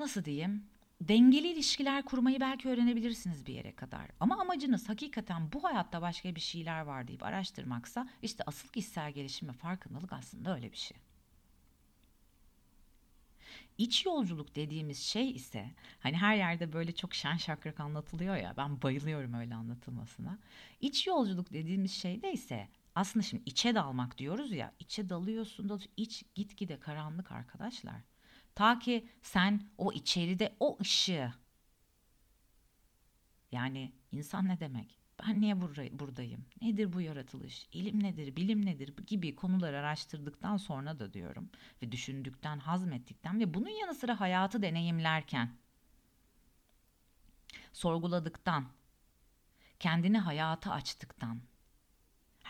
nasıl 0.00 0.24
diyeyim 0.24 0.64
dengeli 1.00 1.48
ilişkiler 1.48 2.04
kurmayı 2.04 2.40
belki 2.40 2.68
öğrenebilirsiniz 2.68 3.46
bir 3.46 3.54
yere 3.54 3.74
kadar. 3.74 4.08
Ama 4.20 4.40
amacınız 4.40 4.88
hakikaten 4.88 5.52
bu 5.52 5.64
hayatta 5.64 6.02
başka 6.02 6.34
bir 6.34 6.40
şeyler 6.40 6.80
var 6.80 7.08
deyip 7.08 7.22
araştırmaksa 7.22 8.08
işte 8.22 8.44
asıl 8.46 8.68
kişisel 8.68 9.12
gelişim 9.12 9.48
ve 9.48 9.52
farkındalık 9.52 10.12
aslında 10.12 10.54
öyle 10.54 10.72
bir 10.72 10.76
şey. 10.76 10.98
İç 13.78 14.06
yolculuk 14.06 14.54
dediğimiz 14.54 14.98
şey 14.98 15.30
ise 15.30 15.70
hani 16.00 16.16
her 16.16 16.36
yerde 16.36 16.72
böyle 16.72 16.92
çok 16.92 17.14
şen 17.14 17.36
şakrak 17.36 17.80
anlatılıyor 17.80 18.36
ya 18.36 18.54
ben 18.56 18.82
bayılıyorum 18.82 19.34
öyle 19.34 19.54
anlatılmasına. 19.54 20.38
İç 20.80 21.06
yolculuk 21.06 21.52
dediğimiz 21.52 21.92
şey 21.92 22.22
de 22.22 22.32
ise 22.32 22.68
aslında 22.94 23.22
şimdi 23.22 23.42
içe 23.46 23.74
dalmak 23.74 24.18
diyoruz 24.18 24.52
ya 24.52 24.72
içe 24.78 25.08
dalıyorsun 25.08 25.68
da 25.68 25.78
iç 25.96 26.24
gitgide 26.34 26.80
karanlık 26.80 27.32
arkadaşlar. 27.32 28.09
Ta 28.60 28.78
ki 28.78 29.08
sen 29.22 29.70
o 29.78 29.92
içeride 29.92 30.56
o 30.60 30.78
ışığı 30.80 31.32
yani 33.52 33.92
insan 34.12 34.48
ne 34.48 34.60
demek? 34.60 34.98
Ben 35.22 35.40
niye 35.40 35.60
buradayım? 35.60 36.44
Nedir 36.62 36.92
bu 36.92 37.00
yaratılış? 37.00 37.68
İlim 37.72 38.02
nedir? 38.02 38.36
Bilim 38.36 38.66
nedir? 38.66 38.94
gibi 39.06 39.34
konuları 39.34 39.78
araştırdıktan 39.78 40.56
sonra 40.56 40.98
da 40.98 41.12
diyorum 41.12 41.50
ve 41.82 41.92
düşündükten, 41.92 42.58
hazmettikten 42.58 43.40
ve 43.40 43.54
bunun 43.54 43.68
yanı 43.68 43.94
sıra 43.94 44.20
hayatı 44.20 44.62
deneyimlerken 44.62 45.56
sorguladıktan, 47.72 48.64
kendini 49.78 50.18
hayata 50.18 50.72
açtıktan, 50.72 51.40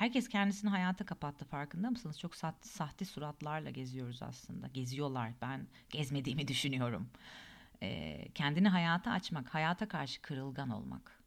Herkes 0.00 0.28
kendisini 0.28 0.71
hayata 0.71 1.07
kapattı 1.07 1.45
farkında 1.45 1.90
mısınız? 1.90 2.19
Çok 2.19 2.37
sahte, 2.37 2.69
sahte 2.69 3.04
suratlarla 3.04 3.71
geziyoruz 3.71 4.23
aslında. 4.23 4.66
Geziyorlar. 4.66 5.33
Ben 5.40 5.66
gezmediğimi 5.90 6.49
düşünüyorum. 6.49 7.11
Ee, 7.83 8.28
kendini 8.35 8.69
hayata 8.69 9.11
açmak, 9.11 9.54
hayata 9.54 9.88
karşı 9.88 10.23
kırılgan 10.23 10.71
olmak. 10.71 11.23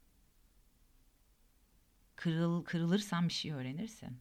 Kırıl, 2.16 2.64
kırılırsan 2.64 3.28
bir 3.28 3.32
şey 3.32 3.52
öğrenirsin. 3.52 4.20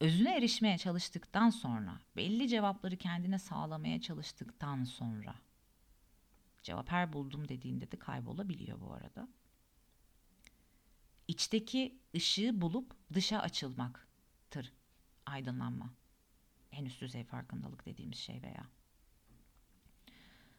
Özüne 0.00 0.36
erişmeye 0.36 0.78
çalıştıktan 0.78 1.50
sonra, 1.50 2.00
belli 2.16 2.48
cevapları 2.48 2.96
kendine 2.96 3.38
sağlamaya 3.38 4.00
çalıştıktan 4.00 4.84
sonra, 4.84 5.34
cevap 6.62 6.90
her 6.90 7.12
buldum 7.12 7.48
dediğinde 7.48 7.90
de 7.90 7.96
kaybolabiliyor 7.98 8.80
bu 8.80 8.92
arada 8.92 9.28
içteki 11.30 11.98
ışığı 12.16 12.60
bulup 12.60 12.96
dışa 13.12 13.38
açılmaktır 13.40 14.72
aydınlanma. 15.26 15.90
En 16.72 16.84
üst 16.84 17.00
düzey 17.00 17.24
farkındalık 17.24 17.86
dediğimiz 17.86 18.18
şey 18.18 18.42
veya. 18.42 18.66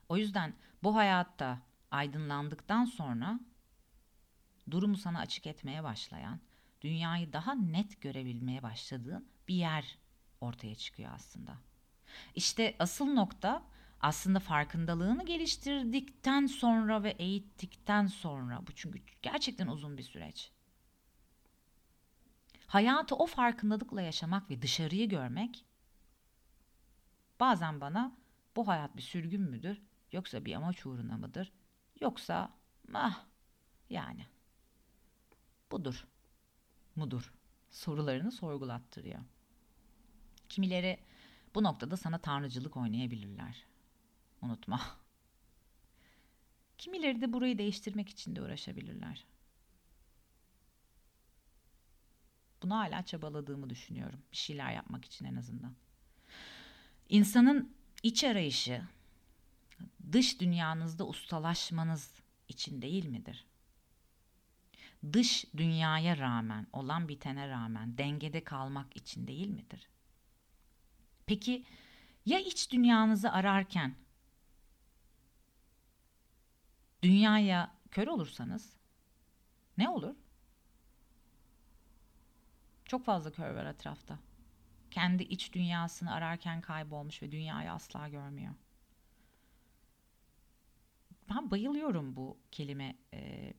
O 0.10 0.18
yüzden 0.18 0.54
bu 0.84 0.96
hayatta 0.96 1.60
aydınlandıktan 1.92 2.86
sonra 2.86 3.40
durumu 4.72 4.98
sana 4.98 5.20
açık 5.20 5.48
etmeye 5.48 5.84
başlayan, 5.84 6.40
dünyayı 6.82 7.34
daha 7.34 7.54
net 7.54 8.02
görebilmeye 8.02 8.64
başladığın 8.64 9.28
bir 9.48 9.56
yer 9.56 9.98
ortaya 10.42 10.76
çıkıyor 10.76 11.12
aslında. 11.14 11.58
İşte 12.36 12.76
asıl 12.80 13.06
nokta 13.06 13.64
aslında 14.00 14.40
farkındalığını 14.40 15.26
geliştirdikten 15.26 16.46
sonra 16.46 17.04
ve 17.04 17.10
eğittikten 17.10 18.08
sonra 18.08 18.68
bu 18.68 18.72
çünkü 18.76 19.00
gerçekten 19.22 19.68
uzun 19.68 19.98
bir 19.98 20.04
süreç. 20.04 20.52
Hayatı 22.72 23.16
o 23.16 23.26
farkındalıkla 23.26 24.02
yaşamak 24.02 24.50
ve 24.50 24.62
dışarıyı 24.62 25.10
görmek 25.10 25.66
bazen 27.40 27.82
bana 27.82 28.18
bu 28.56 28.68
hayat 28.68 28.98
bir 28.98 29.02
sürgün 29.02 29.42
müdür 29.42 29.82
yoksa 30.12 30.46
bir 30.46 30.54
amaç 30.54 30.86
uğruna 30.86 31.18
mıdır 31.18 31.52
yoksa 32.02 32.54
ah 32.94 33.26
yani 33.90 34.26
budur 35.72 36.08
mudur 36.96 37.34
sorularını 37.70 38.32
sorgulattırıyor. 38.32 39.20
Kimileri 40.50 41.00
bu 41.56 41.64
noktada 41.64 41.98
sana 41.98 42.18
tanrıcılık 42.18 42.78
oynayabilirler. 42.78 43.66
Unutma. 44.42 44.82
Kimileri 46.78 47.22
de 47.22 47.34
burayı 47.34 47.58
değiştirmek 47.58 48.10
için 48.10 48.36
de 48.36 48.42
uğraşabilirler. 48.42 49.31
Bunu 52.62 52.76
hala 52.76 53.06
çabaladığımı 53.06 53.70
düşünüyorum. 53.70 54.20
Bir 54.32 54.38
şeyler 54.38 54.72
yapmak 54.72 55.06
için 55.06 55.26
en 55.26 55.36
azından. 55.36 55.74
İnsanın 57.10 57.76
iç 58.04 58.24
arayışı 58.24 58.82
dış 60.12 60.40
dünyanızda 60.40 61.08
ustalaşmanız 61.08 62.22
için 62.48 62.82
değil 62.82 63.06
midir? 63.06 63.46
Dış 65.14 65.46
dünyaya 65.58 66.18
rağmen, 66.18 66.68
olan 66.74 67.08
bitene 67.08 67.50
rağmen 67.50 67.98
dengede 67.98 68.44
kalmak 68.44 68.98
için 68.98 69.28
değil 69.28 69.48
midir? 69.48 69.90
Peki 71.26 71.66
ya 72.26 72.40
iç 72.40 72.72
dünyanızı 72.72 73.32
ararken 73.32 73.96
dünyaya 77.04 77.76
kör 77.92 78.08
olursanız 78.08 78.74
ne 79.78 79.90
olur? 79.90 80.16
Çok 82.92 83.06
fazla 83.06 83.32
kör 83.32 83.56
var 83.56 83.66
etrafta. 83.66 84.20
Kendi 84.92 85.24
iç 85.24 85.54
dünyasını 85.54 86.14
ararken 86.14 86.62
kaybolmuş 86.62 87.22
ve 87.24 87.32
dünyayı 87.32 87.72
asla 87.72 88.10
görmüyor. 88.10 88.54
Ben 91.30 91.52
bayılıyorum 91.52 92.16
bu 92.16 92.38
kelime 92.52 92.96
e, 93.14 93.54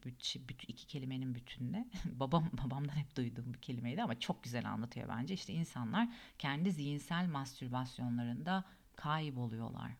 iki 0.68 0.86
kelimenin 0.86 1.34
bütününe. 1.34 1.88
Babam 2.04 2.50
babamdan 2.52 2.96
hep 2.96 3.16
duyduğum 3.16 3.54
bir 3.54 3.58
kelimeydi 3.58 4.02
ama 4.02 4.20
çok 4.20 4.44
güzel 4.44 4.70
anlatıyor 4.70 5.08
bence. 5.08 5.34
İşte 5.34 5.52
insanlar 5.52 6.08
kendi 6.38 6.72
zihinsel 6.72 7.26
mastürbasyonlarında 7.26 8.64
kayboluyorlar. 8.96 9.92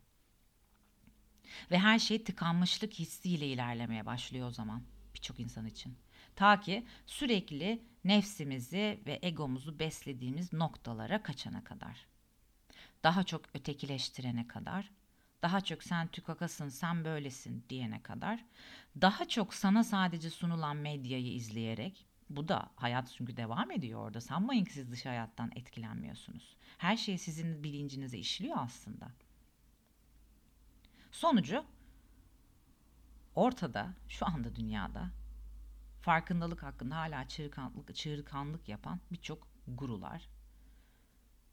Ve 1.70 1.78
her 1.78 1.98
şey 1.98 2.24
tıkanmışlık 2.24 2.92
hissiyle 2.92 3.46
ilerlemeye 3.46 4.06
başlıyor 4.06 4.48
o 4.48 4.50
zaman 4.50 4.82
birçok 5.14 5.40
insan 5.40 5.66
için. 5.66 5.96
Ta 6.36 6.60
ki 6.60 6.86
sürekli 7.06 7.91
nefsimizi 8.04 9.00
ve 9.06 9.18
egomuzu 9.22 9.78
beslediğimiz 9.78 10.52
noktalara 10.52 11.22
kaçana 11.22 11.64
kadar. 11.64 12.06
Daha 13.02 13.24
çok 13.24 13.42
ötekileştirene 13.54 14.48
kadar, 14.48 14.90
daha 15.42 15.60
çok 15.60 15.82
sen 15.82 16.08
tükakasın, 16.08 16.68
sen 16.68 17.04
böylesin 17.04 17.64
diyene 17.70 18.02
kadar, 18.02 18.44
daha 19.00 19.28
çok 19.28 19.54
sana 19.54 19.84
sadece 19.84 20.30
sunulan 20.30 20.76
medyayı 20.76 21.32
izleyerek, 21.34 22.06
bu 22.30 22.48
da 22.48 22.70
hayat 22.76 23.12
çünkü 23.16 23.36
devam 23.36 23.70
ediyor 23.70 24.00
orada. 24.00 24.20
Sanmayın 24.20 24.64
ki 24.64 24.72
siz 24.72 24.90
dış 24.90 25.06
hayattan 25.06 25.50
etkilenmiyorsunuz. 25.56 26.56
Her 26.78 26.96
şey 26.96 27.18
sizin 27.18 27.64
bilincinize 27.64 28.18
işliyor 28.18 28.56
aslında. 28.58 29.10
Sonucu 31.12 31.64
ortada 33.34 33.94
şu 34.08 34.26
anda 34.26 34.56
dünyada 34.56 35.10
farkındalık 36.02 36.62
hakkında 36.62 36.96
hala 36.96 37.28
çığırkanlık, 37.28 37.94
çığırkanlık 37.94 38.68
yapan 38.68 39.00
birçok 39.12 39.48
gurular 39.66 40.28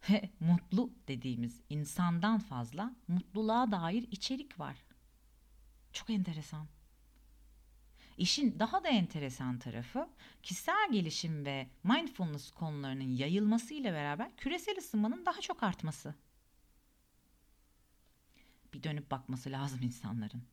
ve 0.09 0.29
mutlu 0.39 0.93
dediğimiz 1.07 1.61
insandan 1.69 2.39
fazla 2.39 2.95
mutluluğa 3.07 3.71
dair 3.71 4.07
içerik 4.11 4.59
var. 4.59 4.77
Çok 5.93 6.09
enteresan. 6.09 6.67
İşin 8.17 8.59
daha 8.59 8.83
da 8.83 8.89
enteresan 8.89 9.59
tarafı 9.59 10.09
kişisel 10.43 10.91
gelişim 10.91 11.45
ve 11.45 11.69
mindfulness 11.83 12.51
konularının 12.51 13.15
yayılmasıyla 13.15 13.93
beraber 13.93 14.35
küresel 14.37 14.77
ısınmanın 14.77 15.25
daha 15.25 15.41
çok 15.41 15.63
artması. 15.63 16.15
Bir 18.73 18.83
dönüp 18.83 19.11
bakması 19.11 19.51
lazım 19.51 19.81
insanların. 19.81 20.43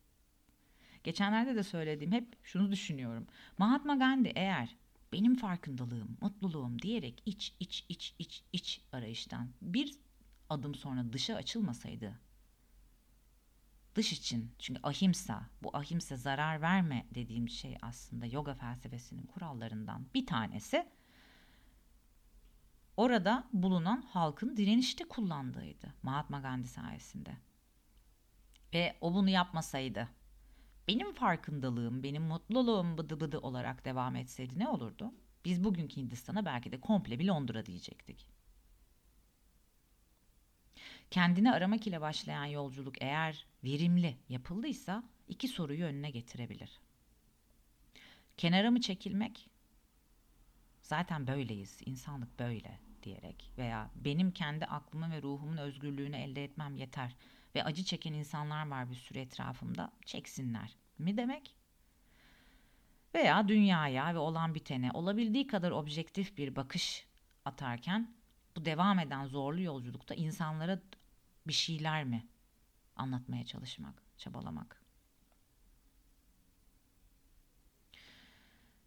Geçenlerde 1.07 1.57
de 1.57 1.63
söylediğim 1.63 2.13
hep 2.13 2.37
şunu 2.43 2.71
düşünüyorum. 2.71 3.27
Mahatma 3.59 3.95
Gandhi 3.95 4.33
eğer 4.35 4.77
benim 5.13 5.37
farkındalığım, 5.37 6.17
mutluluğum 6.21 6.83
diyerek 6.83 7.23
iç 7.27 7.55
iç 7.61 7.85
iç 7.89 8.15
iç 8.19 8.45
iç 8.53 8.81
arayıştan 8.93 9.51
bir 9.63 9.95
adım 10.51 10.75
sonra 10.75 11.13
dışa 11.13 11.35
açılmasaydı 11.35 12.21
dış 13.95 14.13
için 14.13 14.53
çünkü 14.59 14.81
ahimsa 14.83 15.51
bu 15.63 15.77
ahimsa 15.77 16.17
zarar 16.17 16.61
verme 16.63 17.07
dediğim 17.15 17.49
şey 17.49 17.79
aslında 17.83 18.27
yoga 18.27 18.55
felsefesinin 18.55 19.27
kurallarından 19.27 20.07
bir 20.15 20.27
tanesi 20.27 20.87
orada 22.97 23.49
bulunan 23.53 24.03
halkın 24.03 24.57
direnişte 24.57 25.05
kullandığıydı 25.05 25.95
Mahatma 26.03 26.41
Gandhi 26.41 26.69
sayesinde. 26.69 27.37
Ve 28.75 28.97
o 29.01 29.15
bunu 29.15 29.31
yapmasaydı 29.31 30.09
benim 30.89 31.13
farkındalığım, 31.13 32.03
benim 32.03 32.23
mutluluğum 32.23 32.99
bıdı 32.99 33.21
bıdı 33.21 33.39
olarak 33.39 33.85
devam 33.85 34.17
etseydi 34.17 34.59
ne 34.59 34.69
olurdu? 34.69 35.15
Biz 35.45 35.65
bugünkü 35.65 35.97
Hindistan'a 35.97 36.45
belki 36.45 36.73
de 36.73 36.81
komple 36.81 37.19
bir 37.19 37.25
Londra 37.25 37.67
diyecektik. 37.67 38.27
Kendini 41.11 41.53
aramak 41.53 41.87
ile 41.87 42.01
başlayan 42.01 42.45
yolculuk 42.45 43.03
eğer 43.03 43.47
verimli 43.65 44.17
yapıldıysa 44.29 45.03
iki 45.29 45.49
soruyu 45.49 45.85
önüne 45.85 46.11
getirebilir. 46.11 46.81
Kenara 48.37 48.71
mı 48.71 48.81
çekilmek? 48.81 49.51
Zaten 50.83 51.27
böyleyiz, 51.27 51.81
insanlık 51.87 52.39
böyle 52.39 52.81
diyerek 53.03 53.51
veya 53.59 53.91
benim 53.95 54.31
kendi 54.31 54.65
aklımın 54.67 55.11
ve 55.11 55.23
ruhumun 55.23 55.57
özgürlüğünü 55.57 56.17
elde 56.17 56.45
etmem 56.45 56.77
yeter 56.77 57.17
ve 57.57 57.65
acı 57.65 57.85
çeken 57.85 58.13
insanlar 58.13 58.69
var 58.69 58.91
bir 58.91 58.95
sürü 58.95 59.19
etrafımda 59.19 59.93
çeksinler 60.05 60.77
mi 60.99 61.17
demek? 61.17 61.55
Veya 63.15 63.49
dünyaya 63.49 64.15
ve 64.15 64.19
olan 64.19 64.55
bitene 64.55 64.91
olabildiği 64.95 65.47
kadar 65.47 65.71
objektif 65.71 66.37
bir 66.39 66.57
bakış 66.57 67.07
atarken 67.45 68.15
bu 68.57 68.65
devam 68.65 68.99
eden 68.99 69.27
zorlu 69.27 69.61
yolculukta 69.61 70.15
insanlara 70.15 70.81
bir 71.47 71.53
şeyler 71.53 72.05
mi 72.05 72.27
anlatmaya 72.97 73.45
çalışmak, 73.45 74.03
çabalamak. 74.17 74.86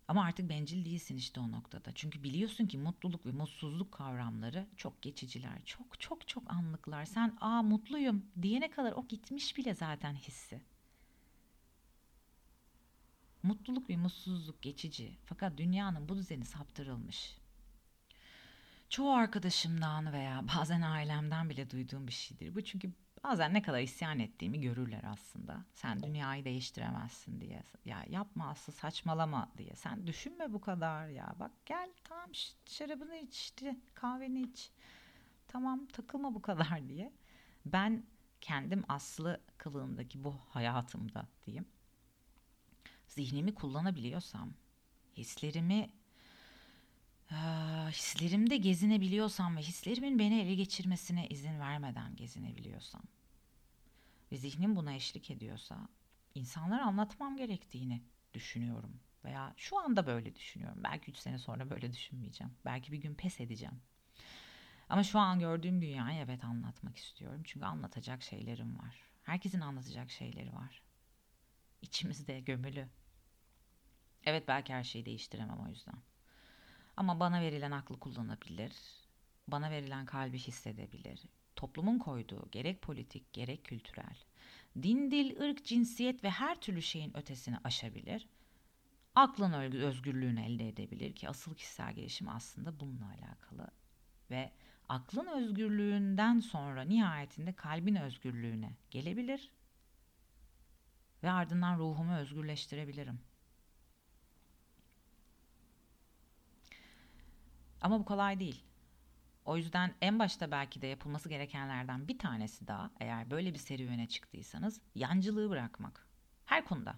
Ama 0.09 0.23
artık 0.23 0.49
bencil 0.49 0.85
değilsin 0.85 1.17
işte 1.17 1.39
o 1.39 1.51
noktada. 1.51 1.91
Çünkü 1.95 2.23
biliyorsun 2.23 2.65
ki 2.65 2.77
mutluluk 2.77 3.25
ve 3.25 3.31
mutsuzluk 3.31 3.91
kavramları 3.91 4.67
çok 4.77 5.01
geçiciler. 5.01 5.61
Çok 5.65 5.99
çok 5.99 6.27
çok 6.27 6.51
anlıklar. 6.51 7.05
Sen 7.05 7.37
aa 7.41 7.61
mutluyum 7.61 8.25
diyene 8.41 8.71
kadar 8.71 8.91
o 8.91 9.07
gitmiş 9.07 9.57
bile 9.57 9.73
zaten 9.73 10.13
hissi. 10.13 10.61
Mutluluk 13.43 13.89
ve 13.89 13.97
mutsuzluk 13.97 14.61
geçici. 14.61 15.17
Fakat 15.25 15.57
dünyanın 15.57 16.09
bu 16.09 16.15
düzeni 16.17 16.45
saptırılmış. 16.45 17.37
Çoğu 18.89 19.11
arkadaşımdan 19.11 20.13
veya 20.13 20.43
bazen 20.57 20.81
ailemden 20.81 21.49
bile 21.49 21.69
duyduğum 21.69 22.07
bir 22.07 22.11
şeydir. 22.11 22.55
Bu 22.55 22.63
çünkü 22.63 22.91
bazen 23.23 23.53
ne 23.53 23.61
kadar 23.61 23.79
isyan 23.79 24.19
ettiğimi 24.19 24.61
görürler 24.61 25.03
aslında. 25.03 25.65
Sen 25.73 26.03
dünyayı 26.03 26.45
değiştiremezsin 26.45 27.41
diye. 27.41 27.63
Ya 27.85 28.05
yapma 28.09 28.49
aslı 28.49 28.73
saçmalama 28.73 29.51
diye. 29.57 29.75
Sen 29.75 30.07
düşünme 30.07 30.53
bu 30.53 30.61
kadar 30.61 31.07
ya. 31.07 31.35
Bak 31.39 31.51
gel 31.65 31.89
tamam 32.03 32.29
şarabını 32.65 33.15
içti, 33.15 33.79
kahveni 33.93 34.41
iç. 34.41 34.71
Tamam 35.47 35.85
takılma 35.85 36.33
bu 36.33 36.41
kadar 36.41 36.87
diye. 36.89 37.13
Ben 37.65 38.03
kendim 38.41 38.83
aslı 38.87 39.41
kılığındaki 39.57 40.23
bu 40.23 40.35
hayatımda 40.49 41.27
diyeyim. 41.45 41.65
Zihnimi 43.07 43.55
kullanabiliyorsam, 43.55 44.53
hislerimi 45.17 45.89
hislerimde 47.91 48.57
gezinebiliyorsam 48.57 49.57
ve 49.57 49.61
hislerimin 49.61 50.19
beni 50.19 50.41
ele 50.41 50.55
geçirmesine 50.55 51.27
izin 51.27 51.59
vermeden 51.59 52.15
gezinebiliyorsam 52.15 53.03
ve 54.31 54.37
zihnim 54.37 54.75
buna 54.75 54.93
eşlik 54.93 55.31
ediyorsa 55.31 55.87
insanlara 56.35 56.85
anlatmam 56.85 57.37
gerektiğini 57.37 58.01
düşünüyorum 58.33 58.99
veya 59.25 59.53
şu 59.57 59.79
anda 59.79 60.07
böyle 60.07 60.35
düşünüyorum. 60.35 60.83
Belki 60.83 61.11
3 61.11 61.17
sene 61.17 61.39
sonra 61.39 61.69
böyle 61.69 61.93
düşünmeyeceğim. 61.93 62.53
Belki 62.65 62.91
bir 62.91 62.97
gün 62.97 63.15
pes 63.15 63.39
edeceğim. 63.39 63.81
Ama 64.89 65.03
şu 65.03 65.19
an 65.19 65.39
gördüğüm 65.39 65.81
dünyayı 65.81 66.19
evet 66.19 66.43
anlatmak 66.43 66.97
istiyorum. 66.97 67.41
Çünkü 67.43 67.65
anlatacak 67.65 68.23
şeylerim 68.23 68.79
var. 68.79 69.03
Herkesin 69.23 69.61
anlatacak 69.61 70.11
şeyleri 70.11 70.53
var. 70.53 70.81
İçimizde 71.81 72.39
gömülü. 72.39 72.87
Evet 74.23 74.47
belki 74.47 74.73
her 74.73 74.83
şeyi 74.83 75.05
değiştiremem 75.05 75.59
o 75.59 75.69
yüzden. 75.69 75.95
Ama 76.99 77.19
bana 77.19 77.41
verilen 77.41 77.71
aklı 77.71 77.99
kullanabilir. 77.99 78.71
Bana 79.47 79.71
verilen 79.71 80.05
kalbi 80.05 80.37
hissedebilir. 80.37 81.21
Toplumun 81.55 81.99
koyduğu 81.99 82.49
gerek 82.51 82.81
politik 82.81 83.33
gerek 83.33 83.63
kültürel, 83.63 84.17
din, 84.83 85.11
dil, 85.11 85.41
ırk, 85.41 85.65
cinsiyet 85.65 86.23
ve 86.23 86.29
her 86.29 86.61
türlü 86.61 86.81
şeyin 86.81 87.17
ötesini 87.17 87.57
aşabilir. 87.63 88.29
Aklın 89.15 89.53
özgürlüğünü 89.73 90.41
elde 90.41 90.67
edebilir 90.69 91.15
ki 91.15 91.29
asıl 91.29 91.55
kişisel 91.55 91.93
gelişim 91.93 92.29
aslında 92.29 92.79
bununla 92.79 93.05
alakalı. 93.05 93.71
Ve 94.31 94.51
aklın 94.89 95.27
özgürlüğünden 95.27 96.39
sonra 96.39 96.81
nihayetinde 96.81 97.53
kalbin 97.53 97.95
özgürlüğüne 97.95 98.77
gelebilir 98.91 99.51
ve 101.23 101.31
ardından 101.31 101.77
ruhumu 101.77 102.15
özgürleştirebilirim. 102.15 103.28
Ama 107.81 107.99
bu 107.99 108.05
kolay 108.05 108.39
değil. 108.39 108.63
O 109.45 109.57
yüzden 109.57 109.95
en 110.01 110.19
başta 110.19 110.51
belki 110.51 110.81
de 110.81 110.87
yapılması 110.87 111.29
gerekenlerden 111.29 112.07
bir 112.07 112.19
tanesi 112.19 112.67
daha 112.67 112.91
eğer 112.99 113.31
böyle 113.31 113.53
bir 113.53 113.59
serüvene 113.59 114.07
çıktıysanız 114.07 114.81
yancılığı 114.95 115.49
bırakmak. 115.49 116.07
Her 116.45 116.65
konuda. 116.65 116.95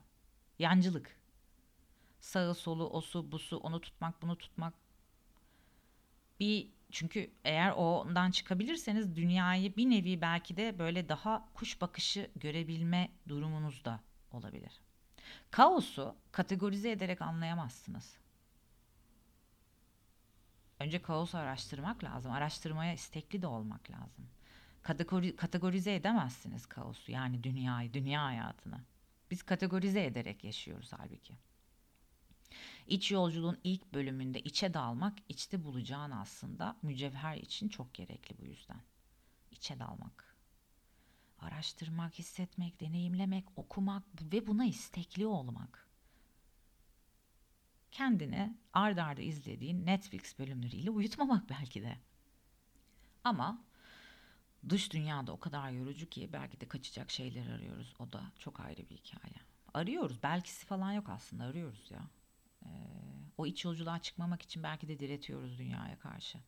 Yancılık. 0.59 1.19
Sağı 2.19 2.55
solu, 2.55 2.89
osu, 2.89 3.31
busu, 3.31 3.57
onu 3.57 3.81
tutmak, 3.81 4.21
bunu 4.21 4.37
tutmak. 4.37 4.73
Bir 6.39 6.69
çünkü 6.91 7.31
eğer 7.43 7.71
ondan 7.71 8.31
çıkabilirseniz 8.31 9.15
dünyayı 9.15 9.75
bir 9.75 9.89
nevi 9.89 10.21
belki 10.21 10.57
de 10.57 10.79
böyle 10.79 11.09
daha 11.09 11.49
kuş 11.53 11.81
bakışı 11.81 12.31
görebilme 12.35 13.11
durumunuz 13.27 13.85
da 13.85 13.99
olabilir. 14.31 14.81
Kaosu 15.51 16.15
kategorize 16.31 16.91
ederek 16.91 17.21
anlayamazsınız. 17.21 18.20
Önce 20.81 21.01
kaosu 21.01 21.37
araştırmak 21.37 22.03
lazım. 22.03 22.31
Araştırmaya 22.31 22.93
istekli 22.93 23.41
de 23.41 23.47
olmak 23.47 23.91
lazım. 23.91 24.29
Kategori, 24.81 25.35
kategorize 25.35 25.95
edemezsiniz 25.95 26.65
kaosu 26.65 27.11
yani 27.11 27.43
dünyayı, 27.43 27.93
dünya 27.93 28.23
hayatını. 28.23 28.81
Biz 29.31 29.43
kategorize 29.43 30.05
ederek 30.05 30.43
yaşıyoruz 30.43 30.91
halbuki. 30.97 31.33
İç 32.87 33.11
yolculuğun 33.11 33.59
ilk 33.63 33.93
bölümünde 33.93 34.39
içe 34.39 34.73
dalmak, 34.73 35.17
içte 35.29 35.63
bulacağın 35.63 36.11
aslında 36.11 36.77
mücevher 36.81 37.37
için 37.37 37.69
çok 37.69 37.93
gerekli 37.93 38.37
bu 38.37 38.45
yüzden. 38.45 38.81
İçe 39.51 39.79
dalmak. 39.79 40.35
Araştırmak, 41.39 42.19
hissetmek, 42.19 42.81
deneyimlemek, 42.81 43.45
okumak 43.55 44.03
ve 44.21 44.47
buna 44.47 44.65
istekli 44.65 45.27
olmak 45.27 45.90
kendini 47.91 48.57
ard 48.73 48.97
arda 48.97 49.21
izlediğin 49.21 49.85
Netflix 49.85 50.39
bölümleriyle 50.39 50.89
uyutmamak 50.89 51.49
belki 51.49 51.81
de. 51.81 51.97
Ama 53.23 53.63
dış 54.69 54.93
dünyada 54.93 55.31
o 55.31 55.39
kadar 55.39 55.71
yorucu 55.71 56.09
ki 56.09 56.29
belki 56.33 56.61
de 56.61 56.67
kaçacak 56.67 57.11
şeyler 57.11 57.47
arıyoruz. 57.47 57.93
O 57.99 58.11
da 58.11 58.31
çok 58.39 58.59
ayrı 58.59 58.89
bir 58.89 58.97
hikaye. 58.97 59.35
Arıyoruz. 59.73 60.23
Belkisi 60.23 60.65
falan 60.65 60.91
yok 60.91 61.09
aslında. 61.09 61.43
Arıyoruz 61.43 61.91
ya. 61.91 62.09
Ee, 62.65 62.67
o 63.37 63.45
iç 63.45 63.65
yolculuğa 63.65 63.99
çıkmamak 63.99 64.41
için 64.41 64.63
belki 64.63 64.87
de 64.87 64.99
diretiyoruz 64.99 65.57
dünyaya 65.57 65.99
karşı. 65.99 66.39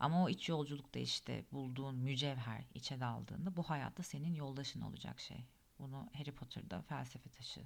Ama 0.00 0.24
o 0.24 0.28
iç 0.28 0.48
yolculukta 0.48 0.98
işte 0.98 1.44
bulduğun 1.52 1.94
mücevher 1.94 2.64
içe 2.74 3.00
daldığında 3.00 3.56
bu 3.56 3.62
hayatta 3.62 4.02
senin 4.02 4.34
yoldaşın 4.34 4.80
olacak 4.80 5.20
şey. 5.20 5.44
Bunu 5.78 6.08
Harry 6.12 6.32
Potter'da 6.32 6.82
felsefe 6.82 7.30
taşı 7.30 7.62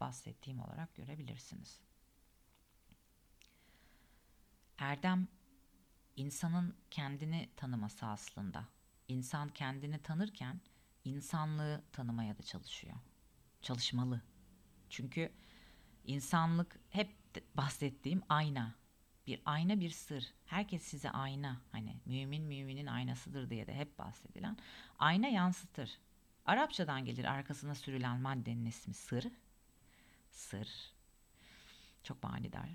bahsettiğim 0.00 0.60
olarak 0.60 0.94
görebilirsiniz. 0.94 1.80
Erdem 4.78 5.28
insanın 6.16 6.76
kendini 6.90 7.50
tanıması 7.56 8.06
aslında. 8.06 8.68
İnsan 9.08 9.48
kendini 9.48 10.02
tanırken 10.02 10.60
insanlığı 11.04 11.84
tanımaya 11.92 12.38
da 12.38 12.42
çalışıyor. 12.42 12.96
Çalışmalı. 13.62 14.22
Çünkü 14.90 15.32
insanlık 16.04 16.80
hep 16.90 17.10
bahsettiğim 17.54 18.22
ayna. 18.28 18.74
Bir 19.26 19.42
ayna 19.44 19.80
bir 19.80 19.90
sır. 19.90 20.24
Herkes 20.44 20.82
size 20.82 21.10
ayna. 21.10 21.60
Hani 21.72 22.00
mümin 22.06 22.42
müminin 22.42 22.86
aynasıdır 22.86 23.50
diye 23.50 23.66
de 23.66 23.74
hep 23.74 23.98
bahsedilen. 23.98 24.56
Ayna 24.98 25.26
yansıtır. 25.26 25.98
Arapçadan 26.44 27.04
gelir 27.04 27.24
arkasına 27.24 27.74
sürülen 27.74 28.20
maddenin 28.20 28.64
ismi 28.64 28.94
sır. 28.94 29.26
Sır. 30.38 30.68
Çok 32.02 32.22
manidar. 32.22 32.68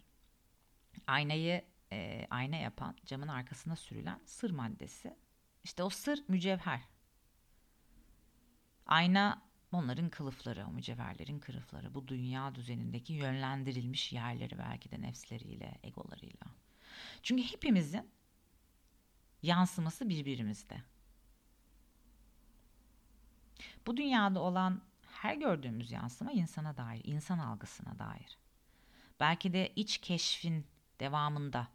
Aynayı 1.07 1.65
e, 1.91 2.27
ayna 2.29 2.55
yapan 2.55 2.97
camın 3.05 3.27
arkasına 3.27 3.75
sürülen 3.75 4.21
sır 4.25 4.51
maddesi. 4.51 5.17
İşte 5.63 5.83
o 5.83 5.89
sır 5.89 6.23
mücevher. 6.27 6.81
Ayna 8.85 9.41
onların 9.71 10.09
kılıfları, 10.09 10.65
o 10.67 10.71
mücevherlerin 10.71 11.39
kılıfları. 11.39 11.93
Bu 11.93 12.07
dünya 12.07 12.55
düzenindeki 12.55 13.13
yönlendirilmiş 13.13 14.13
yerleri 14.13 14.57
belki 14.57 14.91
de 14.91 15.01
nefsleriyle, 15.01 15.79
egolarıyla. 15.83 16.47
Çünkü 17.23 17.43
hepimizin 17.43 18.11
yansıması 19.41 20.09
birbirimizde. 20.09 20.81
Bu 23.87 23.97
dünyada 23.97 24.39
olan 24.39 24.81
her 25.23 25.35
gördüğümüz 25.35 25.91
yansıma 25.91 26.31
insana 26.31 26.77
dair, 26.77 27.01
insan 27.03 27.39
algısına 27.39 27.99
dair. 27.99 28.37
Belki 29.19 29.53
de 29.53 29.73
iç 29.75 29.97
keşfin 29.97 30.65
devamında 30.99 31.67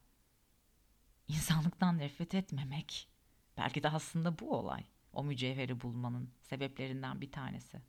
insanlıktan 1.28 1.98
nefret 1.98 2.34
etmemek 2.34 3.08
belki 3.56 3.82
de 3.82 3.88
aslında 3.88 4.38
bu 4.38 4.56
olay. 4.56 4.84
O 5.12 5.24
mücevheri 5.24 5.80
bulmanın 5.80 6.30
sebeplerinden 6.40 7.20
bir 7.20 7.32
tanesi. 7.32 7.80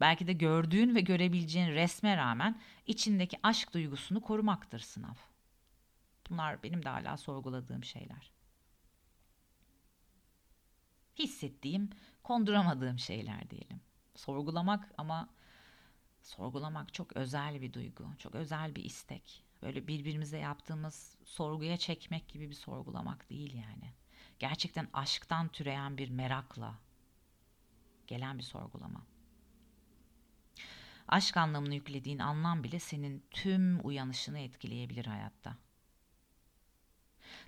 Belki 0.00 0.26
de 0.26 0.32
gördüğün 0.32 0.94
ve 0.94 1.00
görebileceğin 1.00 1.70
resme 1.70 2.16
rağmen 2.16 2.60
içindeki 2.86 3.38
aşk 3.42 3.74
duygusunu 3.74 4.20
korumaktır 4.20 4.78
sınav. 4.78 5.16
Bunlar 6.30 6.62
benim 6.62 6.84
de 6.84 6.88
hala 6.88 7.16
sorguladığım 7.16 7.84
şeyler. 7.84 8.30
Hissettiğim, 11.18 11.90
konduramadığım 12.22 12.98
şeyler 12.98 13.50
diyelim. 13.50 13.80
Sorgulamak 14.16 14.92
ama 14.98 15.28
sorgulamak 16.22 16.94
çok 16.94 17.16
özel 17.16 17.62
bir 17.62 17.72
duygu, 17.72 18.04
çok 18.18 18.34
özel 18.34 18.74
bir 18.74 18.84
istek. 18.84 19.44
Böyle 19.62 19.86
birbirimize 19.86 20.38
yaptığımız 20.38 21.16
sorguya 21.24 21.76
çekmek 21.76 22.28
gibi 22.28 22.48
bir 22.50 22.54
sorgulamak 22.54 23.30
değil 23.30 23.54
yani. 23.54 23.92
Gerçekten 24.38 24.88
aşktan 24.92 25.48
türeyen 25.48 25.98
bir 25.98 26.08
merakla 26.08 26.78
gelen 28.06 28.38
bir 28.38 28.42
sorgulama. 28.42 29.06
Aşk 31.08 31.36
anlamını 31.36 31.74
yüklediğin 31.74 32.18
anlam 32.18 32.64
bile 32.64 32.78
senin 32.78 33.24
tüm 33.30 33.86
uyanışını 33.86 34.38
etkileyebilir 34.38 35.06
hayatta. 35.06 35.56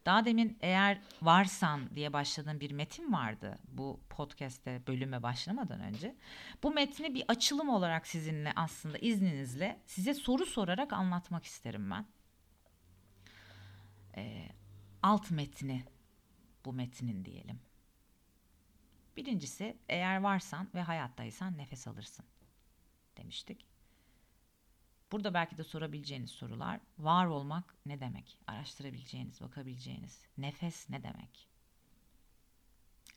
Daha 0.07 0.25
demin 0.25 0.59
eğer 0.61 1.01
varsan 1.23 1.95
diye 1.95 2.13
başladığım 2.13 2.61
bir 2.61 2.71
metin 2.71 3.13
vardı 3.13 3.59
bu 3.69 4.01
podcast'te 4.11 4.83
bölüme 4.87 5.23
başlamadan 5.23 5.81
önce. 5.81 6.17
Bu 6.63 6.71
metni 6.71 7.15
bir 7.15 7.25
açılım 7.29 7.69
olarak 7.69 8.07
sizinle 8.07 8.53
aslında 8.57 8.99
izninizle 8.99 9.81
size 9.87 10.15
soru 10.15 10.47
sorarak 10.47 10.93
anlatmak 10.93 11.45
isterim 11.45 11.91
ben. 11.91 12.07
Ee, 14.17 14.49
alt 15.03 15.31
metni 15.31 15.85
bu 16.65 16.73
metnin 16.73 17.25
diyelim. 17.25 17.61
Birincisi 19.17 19.77
eğer 19.89 20.17
varsan 20.17 20.69
ve 20.75 20.83
hayattaysan 20.83 21.59
nefes 21.59 21.89
alırsın 21.89 22.25
demiştik. 23.17 23.72
Burada 25.13 25.35
belki 25.35 25.59
de 25.59 25.65
sorabileceğiniz 25.65 26.31
sorular 26.31 26.81
var 26.99 27.27
olmak 27.27 27.75
ne 27.87 28.01
demek? 28.01 28.39
Araştırabileceğiniz, 28.47 29.41
bakabileceğiniz. 29.41 30.25
Nefes 30.39 30.91
ne 30.91 31.03
demek? 31.03 31.49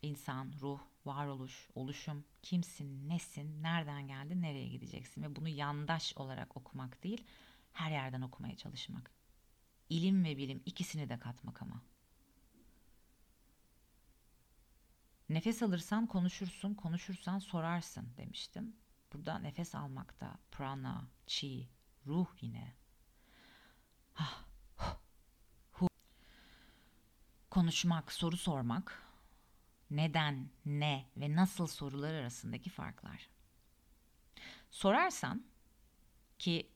İnsan, 0.02 0.54
ruh, 0.62 0.80
varoluş, 1.06 1.70
oluşum, 1.76 2.26
kimsin, 2.42 3.10
nesin, 3.10 3.64
nereden 3.64 4.08
geldin, 4.08 4.42
nereye 4.42 4.68
gideceksin 4.68 5.24
ve 5.24 5.36
bunu 5.36 5.50
yandaş 5.50 6.14
olarak 6.18 6.58
okumak 6.58 7.04
değil, 7.04 7.24
her 7.74 7.92
yerden 7.92 8.22
okumaya 8.22 8.58
çalışmak. 8.58 9.12
İlim 9.90 10.24
ve 10.24 10.38
bilim 10.38 10.64
ikisini 10.66 11.10
de 11.10 11.20
katmak 11.20 11.62
ama. 11.62 11.82
Nefes 15.30 15.64
alırsan 15.64 16.08
konuşursun, 16.08 16.74
konuşursan 16.74 17.40
sorarsın 17.40 18.14
demiştim. 18.18 18.76
Burada 19.14 19.40
nefes 19.40 19.76
almakta 19.76 20.38
prana, 20.52 21.08
chi, 21.28 21.68
ruh 22.06 22.28
yine. 22.42 22.76
Konuşmak, 27.50 28.12
soru 28.12 28.38
sormak, 28.38 29.04
neden, 29.92 30.50
ne 30.66 31.10
ve 31.18 31.36
nasıl 31.36 31.68
sorular 31.68 32.14
arasındaki 32.14 32.70
farklar. 32.70 33.30
Sorarsan 34.72 35.46
ki 36.40 36.70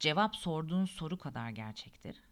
cevap 0.00 0.36
sorduğun 0.36 0.84
soru 0.84 1.18
kadar 1.18 1.50
gerçektir. 1.50 2.22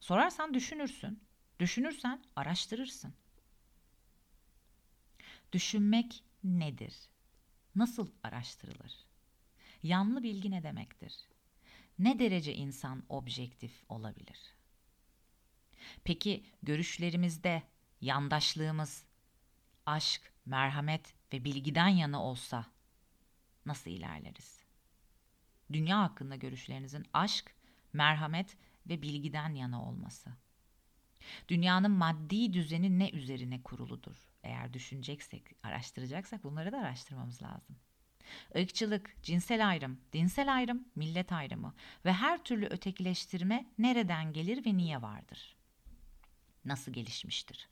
Sorarsan 0.00 0.54
düşünürsün. 0.54 1.22
Düşünürsen 1.60 2.24
araştırırsın. 2.36 3.14
Düşünmek 5.52 6.24
nedir? 6.44 6.94
Nasıl 7.74 8.10
araştırılır? 8.22 9.07
Yanlı 9.82 10.22
bilgi 10.22 10.50
ne 10.50 10.62
demektir? 10.62 11.14
Ne 11.98 12.18
derece 12.18 12.54
insan 12.54 13.02
objektif 13.08 13.84
olabilir? 13.88 14.54
Peki 16.04 16.44
görüşlerimizde 16.62 17.62
yandaşlığımız 18.00 19.04
aşk, 19.86 20.32
merhamet 20.46 21.14
ve 21.32 21.44
bilgiden 21.44 21.88
yana 21.88 22.24
olsa 22.24 22.66
nasıl 23.66 23.90
ilerleriz? 23.90 24.60
Dünya 25.72 26.02
hakkında 26.02 26.36
görüşlerinizin 26.36 27.06
aşk, 27.12 27.54
merhamet 27.92 28.56
ve 28.86 29.02
bilgiden 29.02 29.54
yana 29.54 29.84
olması. 29.88 30.30
Dünyanın 31.48 31.90
maddi 31.90 32.52
düzeni 32.52 32.98
ne 32.98 33.10
üzerine 33.10 33.62
kuruludur? 33.62 34.16
Eğer 34.42 34.72
düşüneceksek, 34.72 35.44
araştıracaksak 35.62 36.44
bunları 36.44 36.72
da 36.72 36.78
araştırmamız 36.78 37.42
lazım. 37.42 37.76
Irkçılık, 38.54 39.22
cinsel 39.22 39.68
ayrım, 39.68 40.00
dinsel 40.12 40.54
ayrım, 40.54 40.88
millet 40.94 41.32
ayrımı 41.32 41.74
ve 42.04 42.12
her 42.12 42.44
türlü 42.44 42.66
ötekileştirme 42.66 43.66
nereden 43.78 44.32
gelir 44.32 44.66
ve 44.66 44.76
niye 44.76 45.02
vardır? 45.02 45.56
Nasıl 46.64 46.92
gelişmiştir? 46.92 47.68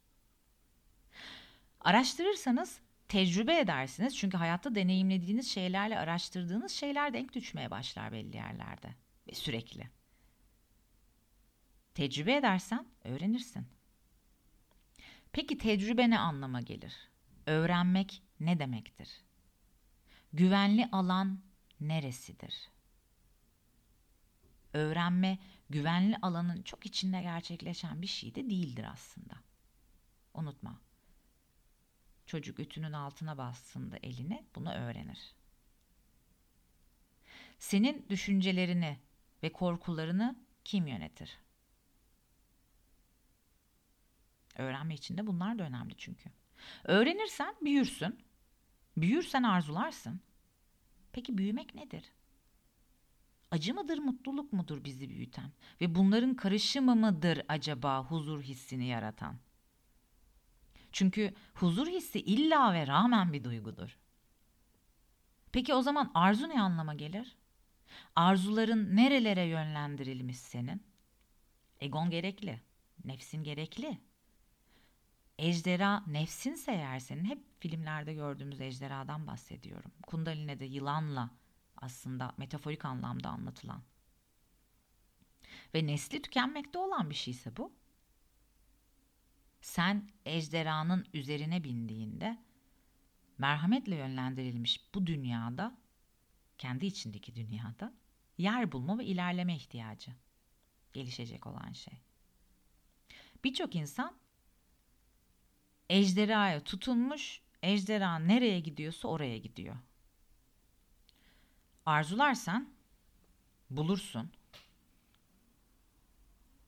Araştırırsanız 1.80 2.80
tecrübe 3.08 3.58
edersiniz. 3.58 4.16
Çünkü 4.16 4.36
hayatta 4.36 4.74
deneyimlediğiniz 4.74 5.50
şeylerle 5.50 5.98
araştırdığınız 5.98 6.72
şeyler 6.72 7.12
denk 7.12 7.32
düşmeye 7.32 7.70
başlar 7.70 8.12
belli 8.12 8.36
yerlerde 8.36 8.94
ve 9.28 9.34
sürekli. 9.34 9.90
Tecrübe 11.94 12.36
edersen 12.36 12.86
öğrenirsin. 13.04 13.66
Peki 15.32 15.58
tecrübe 15.58 16.10
ne 16.10 16.18
anlama 16.18 16.60
gelir? 16.60 16.94
Öğrenmek 17.46 18.22
ne 18.40 18.58
demektir? 18.58 19.25
Güvenli 20.36 20.88
alan 20.92 21.40
neresidir? 21.80 22.68
Öğrenme 24.72 25.38
güvenli 25.70 26.16
alanın 26.22 26.62
çok 26.62 26.86
içinde 26.86 27.22
gerçekleşen 27.22 28.02
bir 28.02 28.06
şey 28.06 28.34
de 28.34 28.50
değildir 28.50 28.86
aslında. 28.92 29.34
Unutma. 30.34 30.80
Çocuk 32.26 32.60
ütünün 32.60 32.92
altına 32.92 33.38
bastığında 33.38 33.96
eline 34.02 34.44
bunu 34.54 34.72
öğrenir. 34.72 35.34
Senin 37.58 38.06
düşüncelerini 38.08 38.98
ve 39.42 39.52
korkularını 39.52 40.36
kim 40.64 40.86
yönetir? 40.86 41.38
Öğrenme 44.56 44.94
için 44.94 45.18
de 45.18 45.26
bunlar 45.26 45.58
da 45.58 45.62
önemli 45.62 45.96
çünkü. 45.96 46.30
Öğrenirsen 46.84 47.54
büyürsün. 47.62 48.24
Büyürsen 48.96 49.42
arzularsın. 49.42 50.25
Peki 51.16 51.38
büyümek 51.38 51.74
nedir? 51.74 52.12
Acı 53.50 53.74
mıdır, 53.74 53.98
mutluluk 53.98 54.52
mudur 54.52 54.84
bizi 54.84 55.08
büyüten? 55.08 55.52
Ve 55.80 55.94
bunların 55.94 56.34
karışımı 56.34 56.96
mıdır 56.96 57.42
acaba 57.48 58.04
huzur 58.04 58.42
hissini 58.42 58.86
yaratan? 58.86 59.36
Çünkü 60.92 61.34
huzur 61.54 61.86
hissi 61.86 62.20
illa 62.20 62.74
ve 62.74 62.86
rağmen 62.86 63.32
bir 63.32 63.44
duygudur. 63.44 63.98
Peki 65.52 65.74
o 65.74 65.82
zaman 65.82 66.10
arzu 66.14 66.48
ne 66.48 66.60
anlama 66.60 66.94
gelir? 66.94 67.36
Arzuların 68.16 68.96
nerelere 68.96 69.44
yönlendirilmiş 69.44 70.38
senin? 70.38 70.82
Egon 71.80 72.10
gerekli, 72.10 72.60
nefsin 73.04 73.44
gerekli, 73.44 73.98
Ejderha 75.38 76.04
nefsinse 76.06 76.72
eğer 76.72 76.98
senin 76.98 77.24
hep 77.24 77.60
filmlerde 77.60 78.14
gördüğümüz 78.14 78.60
ejderhadan 78.60 79.26
bahsediyorum. 79.26 79.92
Kundalini 80.06 80.60
de 80.60 80.64
yılanla 80.64 81.30
aslında 81.76 82.34
metaforik 82.36 82.84
anlamda 82.84 83.28
anlatılan. 83.28 83.82
Ve 85.74 85.86
nesli 85.86 86.22
tükenmekte 86.22 86.78
olan 86.78 87.10
bir 87.10 87.14
şeyse 87.14 87.56
bu. 87.56 87.72
Sen 89.60 90.10
ejderhanın 90.24 91.06
üzerine 91.12 91.64
bindiğinde 91.64 92.38
merhametle 93.38 93.94
yönlendirilmiş 93.94 94.94
bu 94.94 95.06
dünyada, 95.06 95.78
kendi 96.58 96.86
içindeki 96.86 97.36
dünyada 97.36 97.94
yer 98.38 98.72
bulma 98.72 98.98
ve 98.98 99.04
ilerleme 99.04 99.56
ihtiyacı 99.56 100.10
gelişecek 100.92 101.46
olan 101.46 101.72
şey. 101.72 101.94
Birçok 103.44 103.74
insan 103.74 104.16
ejderhaya 105.88 106.64
tutunmuş, 106.64 107.40
ejderha 107.62 108.18
nereye 108.18 108.60
gidiyorsa 108.60 109.08
oraya 109.08 109.38
gidiyor. 109.38 109.76
Arzularsan 111.86 112.68
bulursun. 113.70 114.30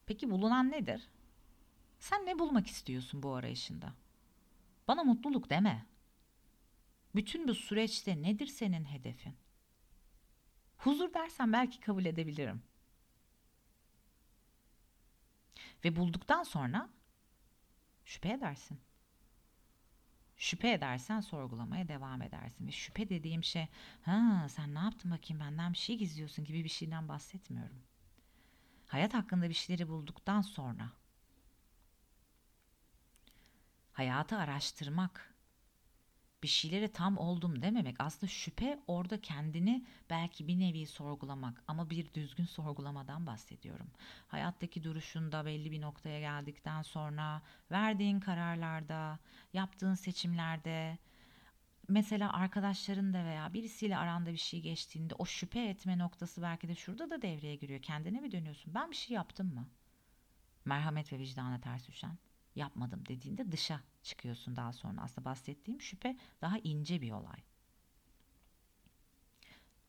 Peki 0.07 0.31
bulunan 0.31 0.71
nedir? 0.71 1.09
Sen 1.99 2.27
ne 2.27 2.39
bulmak 2.39 2.67
istiyorsun 2.67 3.23
bu 3.23 3.35
arayışında? 3.35 3.95
Bana 4.89 5.05
mutluluk 5.05 5.51
deme. 5.51 5.87
Bütün 7.15 7.49
bu 7.49 7.55
süreçte 7.55 8.23
nedir 8.23 8.47
senin 8.47 8.85
hedefin? 8.85 9.37
Huzur 10.79 11.15
dersen 11.15 11.53
belki 11.53 11.81
kabul 11.81 12.05
edebilirim. 12.05 12.63
Ve 15.85 15.97
bulduktan 15.97 16.43
sonra 16.43 16.89
şüphe 18.05 18.33
edersin. 18.33 18.81
Şüphe 20.39 20.73
edersen 20.73 21.21
sorgulamaya 21.21 21.89
devam 21.89 22.23
edersin. 22.23 22.67
Ve 22.67 22.73
şüphe 22.73 23.09
dediğim 23.09 23.45
şey, 23.45 23.69
ha 24.03 24.47
sen 24.49 24.75
ne 24.75 24.79
yaptın 24.79 25.11
bakayım 25.11 25.41
benden 25.41 25.73
bir 25.73 25.79
şey 25.79 25.99
gizliyorsun 25.99 26.45
gibi 26.45 26.65
bir 26.65 26.69
şeyden 26.69 27.09
bahsetmiyorum. 27.09 27.77
Hayat 28.87 29.15
hakkında 29.15 29.49
bir 29.49 29.55
şeyleri 29.55 29.89
bulduktan 29.89 30.41
sonra 30.41 30.93
hayatı 33.93 34.37
araştırmak, 34.39 35.28
bir 36.43 36.49
şeyleri 36.49 36.93
tam 36.93 37.19
oldum 37.19 37.63
dememek 37.63 37.97
aslında 37.99 38.27
şüphe 38.27 38.79
orada 38.87 39.21
kendini 39.21 39.85
belki 40.11 40.49
bir 40.49 40.61
nevi 40.61 40.87
sorgulamak 40.87 41.63
ama 41.69 41.91
bir 41.91 42.15
düzgün 42.15 42.45
sorgulamadan 42.45 43.27
bahsediyorum. 43.27 43.91
Hayattaki 44.29 44.85
duruşunda 44.85 45.47
belli 45.47 45.71
bir 45.71 45.81
noktaya 45.81 46.21
geldikten 46.21 46.83
sonra 46.83 47.43
verdiğin 47.71 48.21
kararlarda, 48.21 49.19
yaptığın 49.53 49.95
seçimlerde 49.95 50.99
mesela 51.89 52.33
arkadaşlarında 52.33 53.25
veya 53.25 53.53
birisiyle 53.53 53.97
aranda 53.97 54.33
bir 54.33 54.37
şey 54.37 54.61
geçtiğinde 54.61 55.15
o 55.15 55.27
şüphe 55.27 55.69
etme 55.69 55.99
noktası 55.99 56.43
belki 56.43 56.69
de 56.69 56.75
şurada 56.75 57.11
da 57.11 57.23
devreye 57.23 57.57
giriyor. 57.57 57.83
Kendine 57.83 58.21
mi 58.21 58.33
dönüyorsun? 58.33 58.75
Ben 58.75 58.91
bir 58.91 58.97
şey 58.97 59.15
yaptım 59.15 59.55
mı? 59.55 59.69
Merhamet 60.65 61.13
ve 61.13 61.19
vicdana 61.19 61.61
ters 61.61 61.89
düşen 61.89 62.19
yapmadım 62.59 63.07
dediğinde 63.09 63.53
dışa 63.53 63.81
çıkıyorsun 64.03 64.57
daha 64.57 64.73
sonra. 64.73 65.03
Aslında 65.03 65.25
bahsettiğim 65.25 65.81
şüphe 65.81 66.17
daha 66.41 66.59
ince 66.59 67.01
bir 67.03 67.13
olay. 67.13 67.43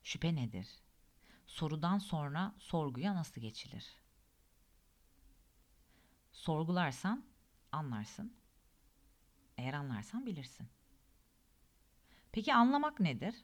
Şüphe 0.02 0.34
nedir? 0.34 0.68
Sorudan 1.46 1.98
sonra 1.98 2.54
sorguya 2.58 3.14
nasıl 3.14 3.40
geçilir? 3.40 3.86
Sorgularsan 6.32 7.24
anlarsın. 7.72 8.36
Eğer 9.58 9.74
anlarsan 9.74 10.26
bilirsin. 10.26 10.68
Peki 12.32 12.54
anlamak 12.54 13.00
nedir? 13.00 13.34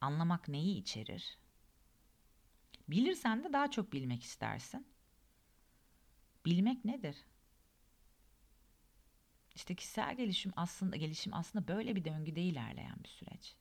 Anlamak 0.00 0.48
neyi 0.48 0.76
içerir? 0.76 1.38
Bilirsen 2.88 3.44
de 3.44 3.52
daha 3.52 3.70
çok 3.70 3.92
bilmek 3.92 4.22
istersin. 4.22 4.91
Bilmek 6.46 6.84
nedir? 6.84 7.16
İşte 9.54 9.74
kişisel 9.74 10.16
gelişim 10.16 10.52
aslında 10.56 10.96
gelişim 10.96 11.34
aslında 11.34 11.68
böyle 11.68 11.96
bir 11.96 12.04
döngüde 12.04 12.42
ilerleyen 12.42 12.96
bir 13.04 13.08
süreç. 13.08 13.56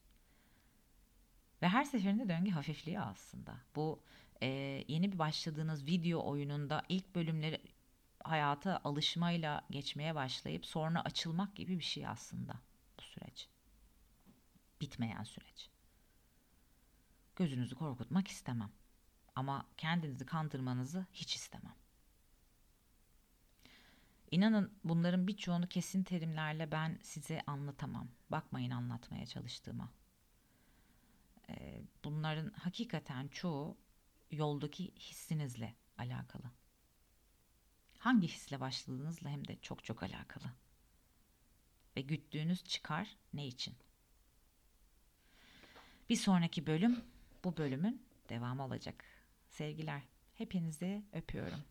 Ve 1.61 1.67
her 1.67 1.83
seferinde 1.83 2.29
döngü 2.29 2.51
hafifliyor 2.51 3.03
aslında. 3.07 3.57
Bu 3.75 4.03
e, 4.41 4.47
yeni 4.87 5.11
bir 5.11 5.19
başladığınız 5.19 5.85
video 5.85 6.29
oyununda 6.29 6.83
ilk 6.89 7.15
bölümleri 7.15 7.61
hayata 8.23 8.81
alışmayla 8.83 9.65
geçmeye 9.69 10.15
başlayıp 10.15 10.65
sonra 10.65 11.01
açılmak 11.01 11.55
gibi 11.55 11.79
bir 11.79 11.83
şey 11.83 12.07
aslında 12.07 12.53
bu 12.97 13.01
süreç. 13.01 13.47
Bitmeyen 14.81 15.23
süreç. 15.23 15.69
Gözünüzü 17.35 17.75
korkutmak 17.75 18.27
istemem. 18.27 18.71
Ama 19.35 19.65
kendinizi 19.77 20.25
kandırmanızı 20.25 21.05
hiç 21.13 21.35
istemem. 21.35 21.75
İnanın 24.31 24.73
bunların 24.83 25.27
birçoğunu 25.27 25.67
kesin 25.67 26.03
terimlerle 26.03 26.71
ben 26.71 26.99
size 27.03 27.41
anlatamam. 27.47 28.07
Bakmayın 28.29 28.71
anlatmaya 28.71 29.25
çalıştığıma. 29.25 29.89
Ee, 31.49 31.81
bunların 32.03 32.51
hakikaten 32.51 33.27
çoğu 33.27 33.77
yoldaki 34.31 34.91
hissinizle 34.95 35.75
alakalı. 35.97 36.51
Hangi 37.99 38.27
hisle 38.27 38.59
başladığınızla 38.59 39.29
hem 39.29 39.47
de 39.47 39.57
çok 39.61 39.83
çok 39.83 40.03
alakalı. 40.03 40.51
Ve 41.97 42.01
güttüğünüz 42.01 42.63
çıkar 42.63 43.17
ne 43.33 43.47
için? 43.47 43.75
Bir 46.09 46.15
sonraki 46.15 46.67
bölüm 46.67 47.03
bu 47.43 47.57
bölümün 47.57 48.05
devamı 48.29 48.65
olacak. 48.65 49.05
Sevgiler. 49.49 50.01
Hepinizi 50.33 51.03
öpüyorum. 51.13 51.63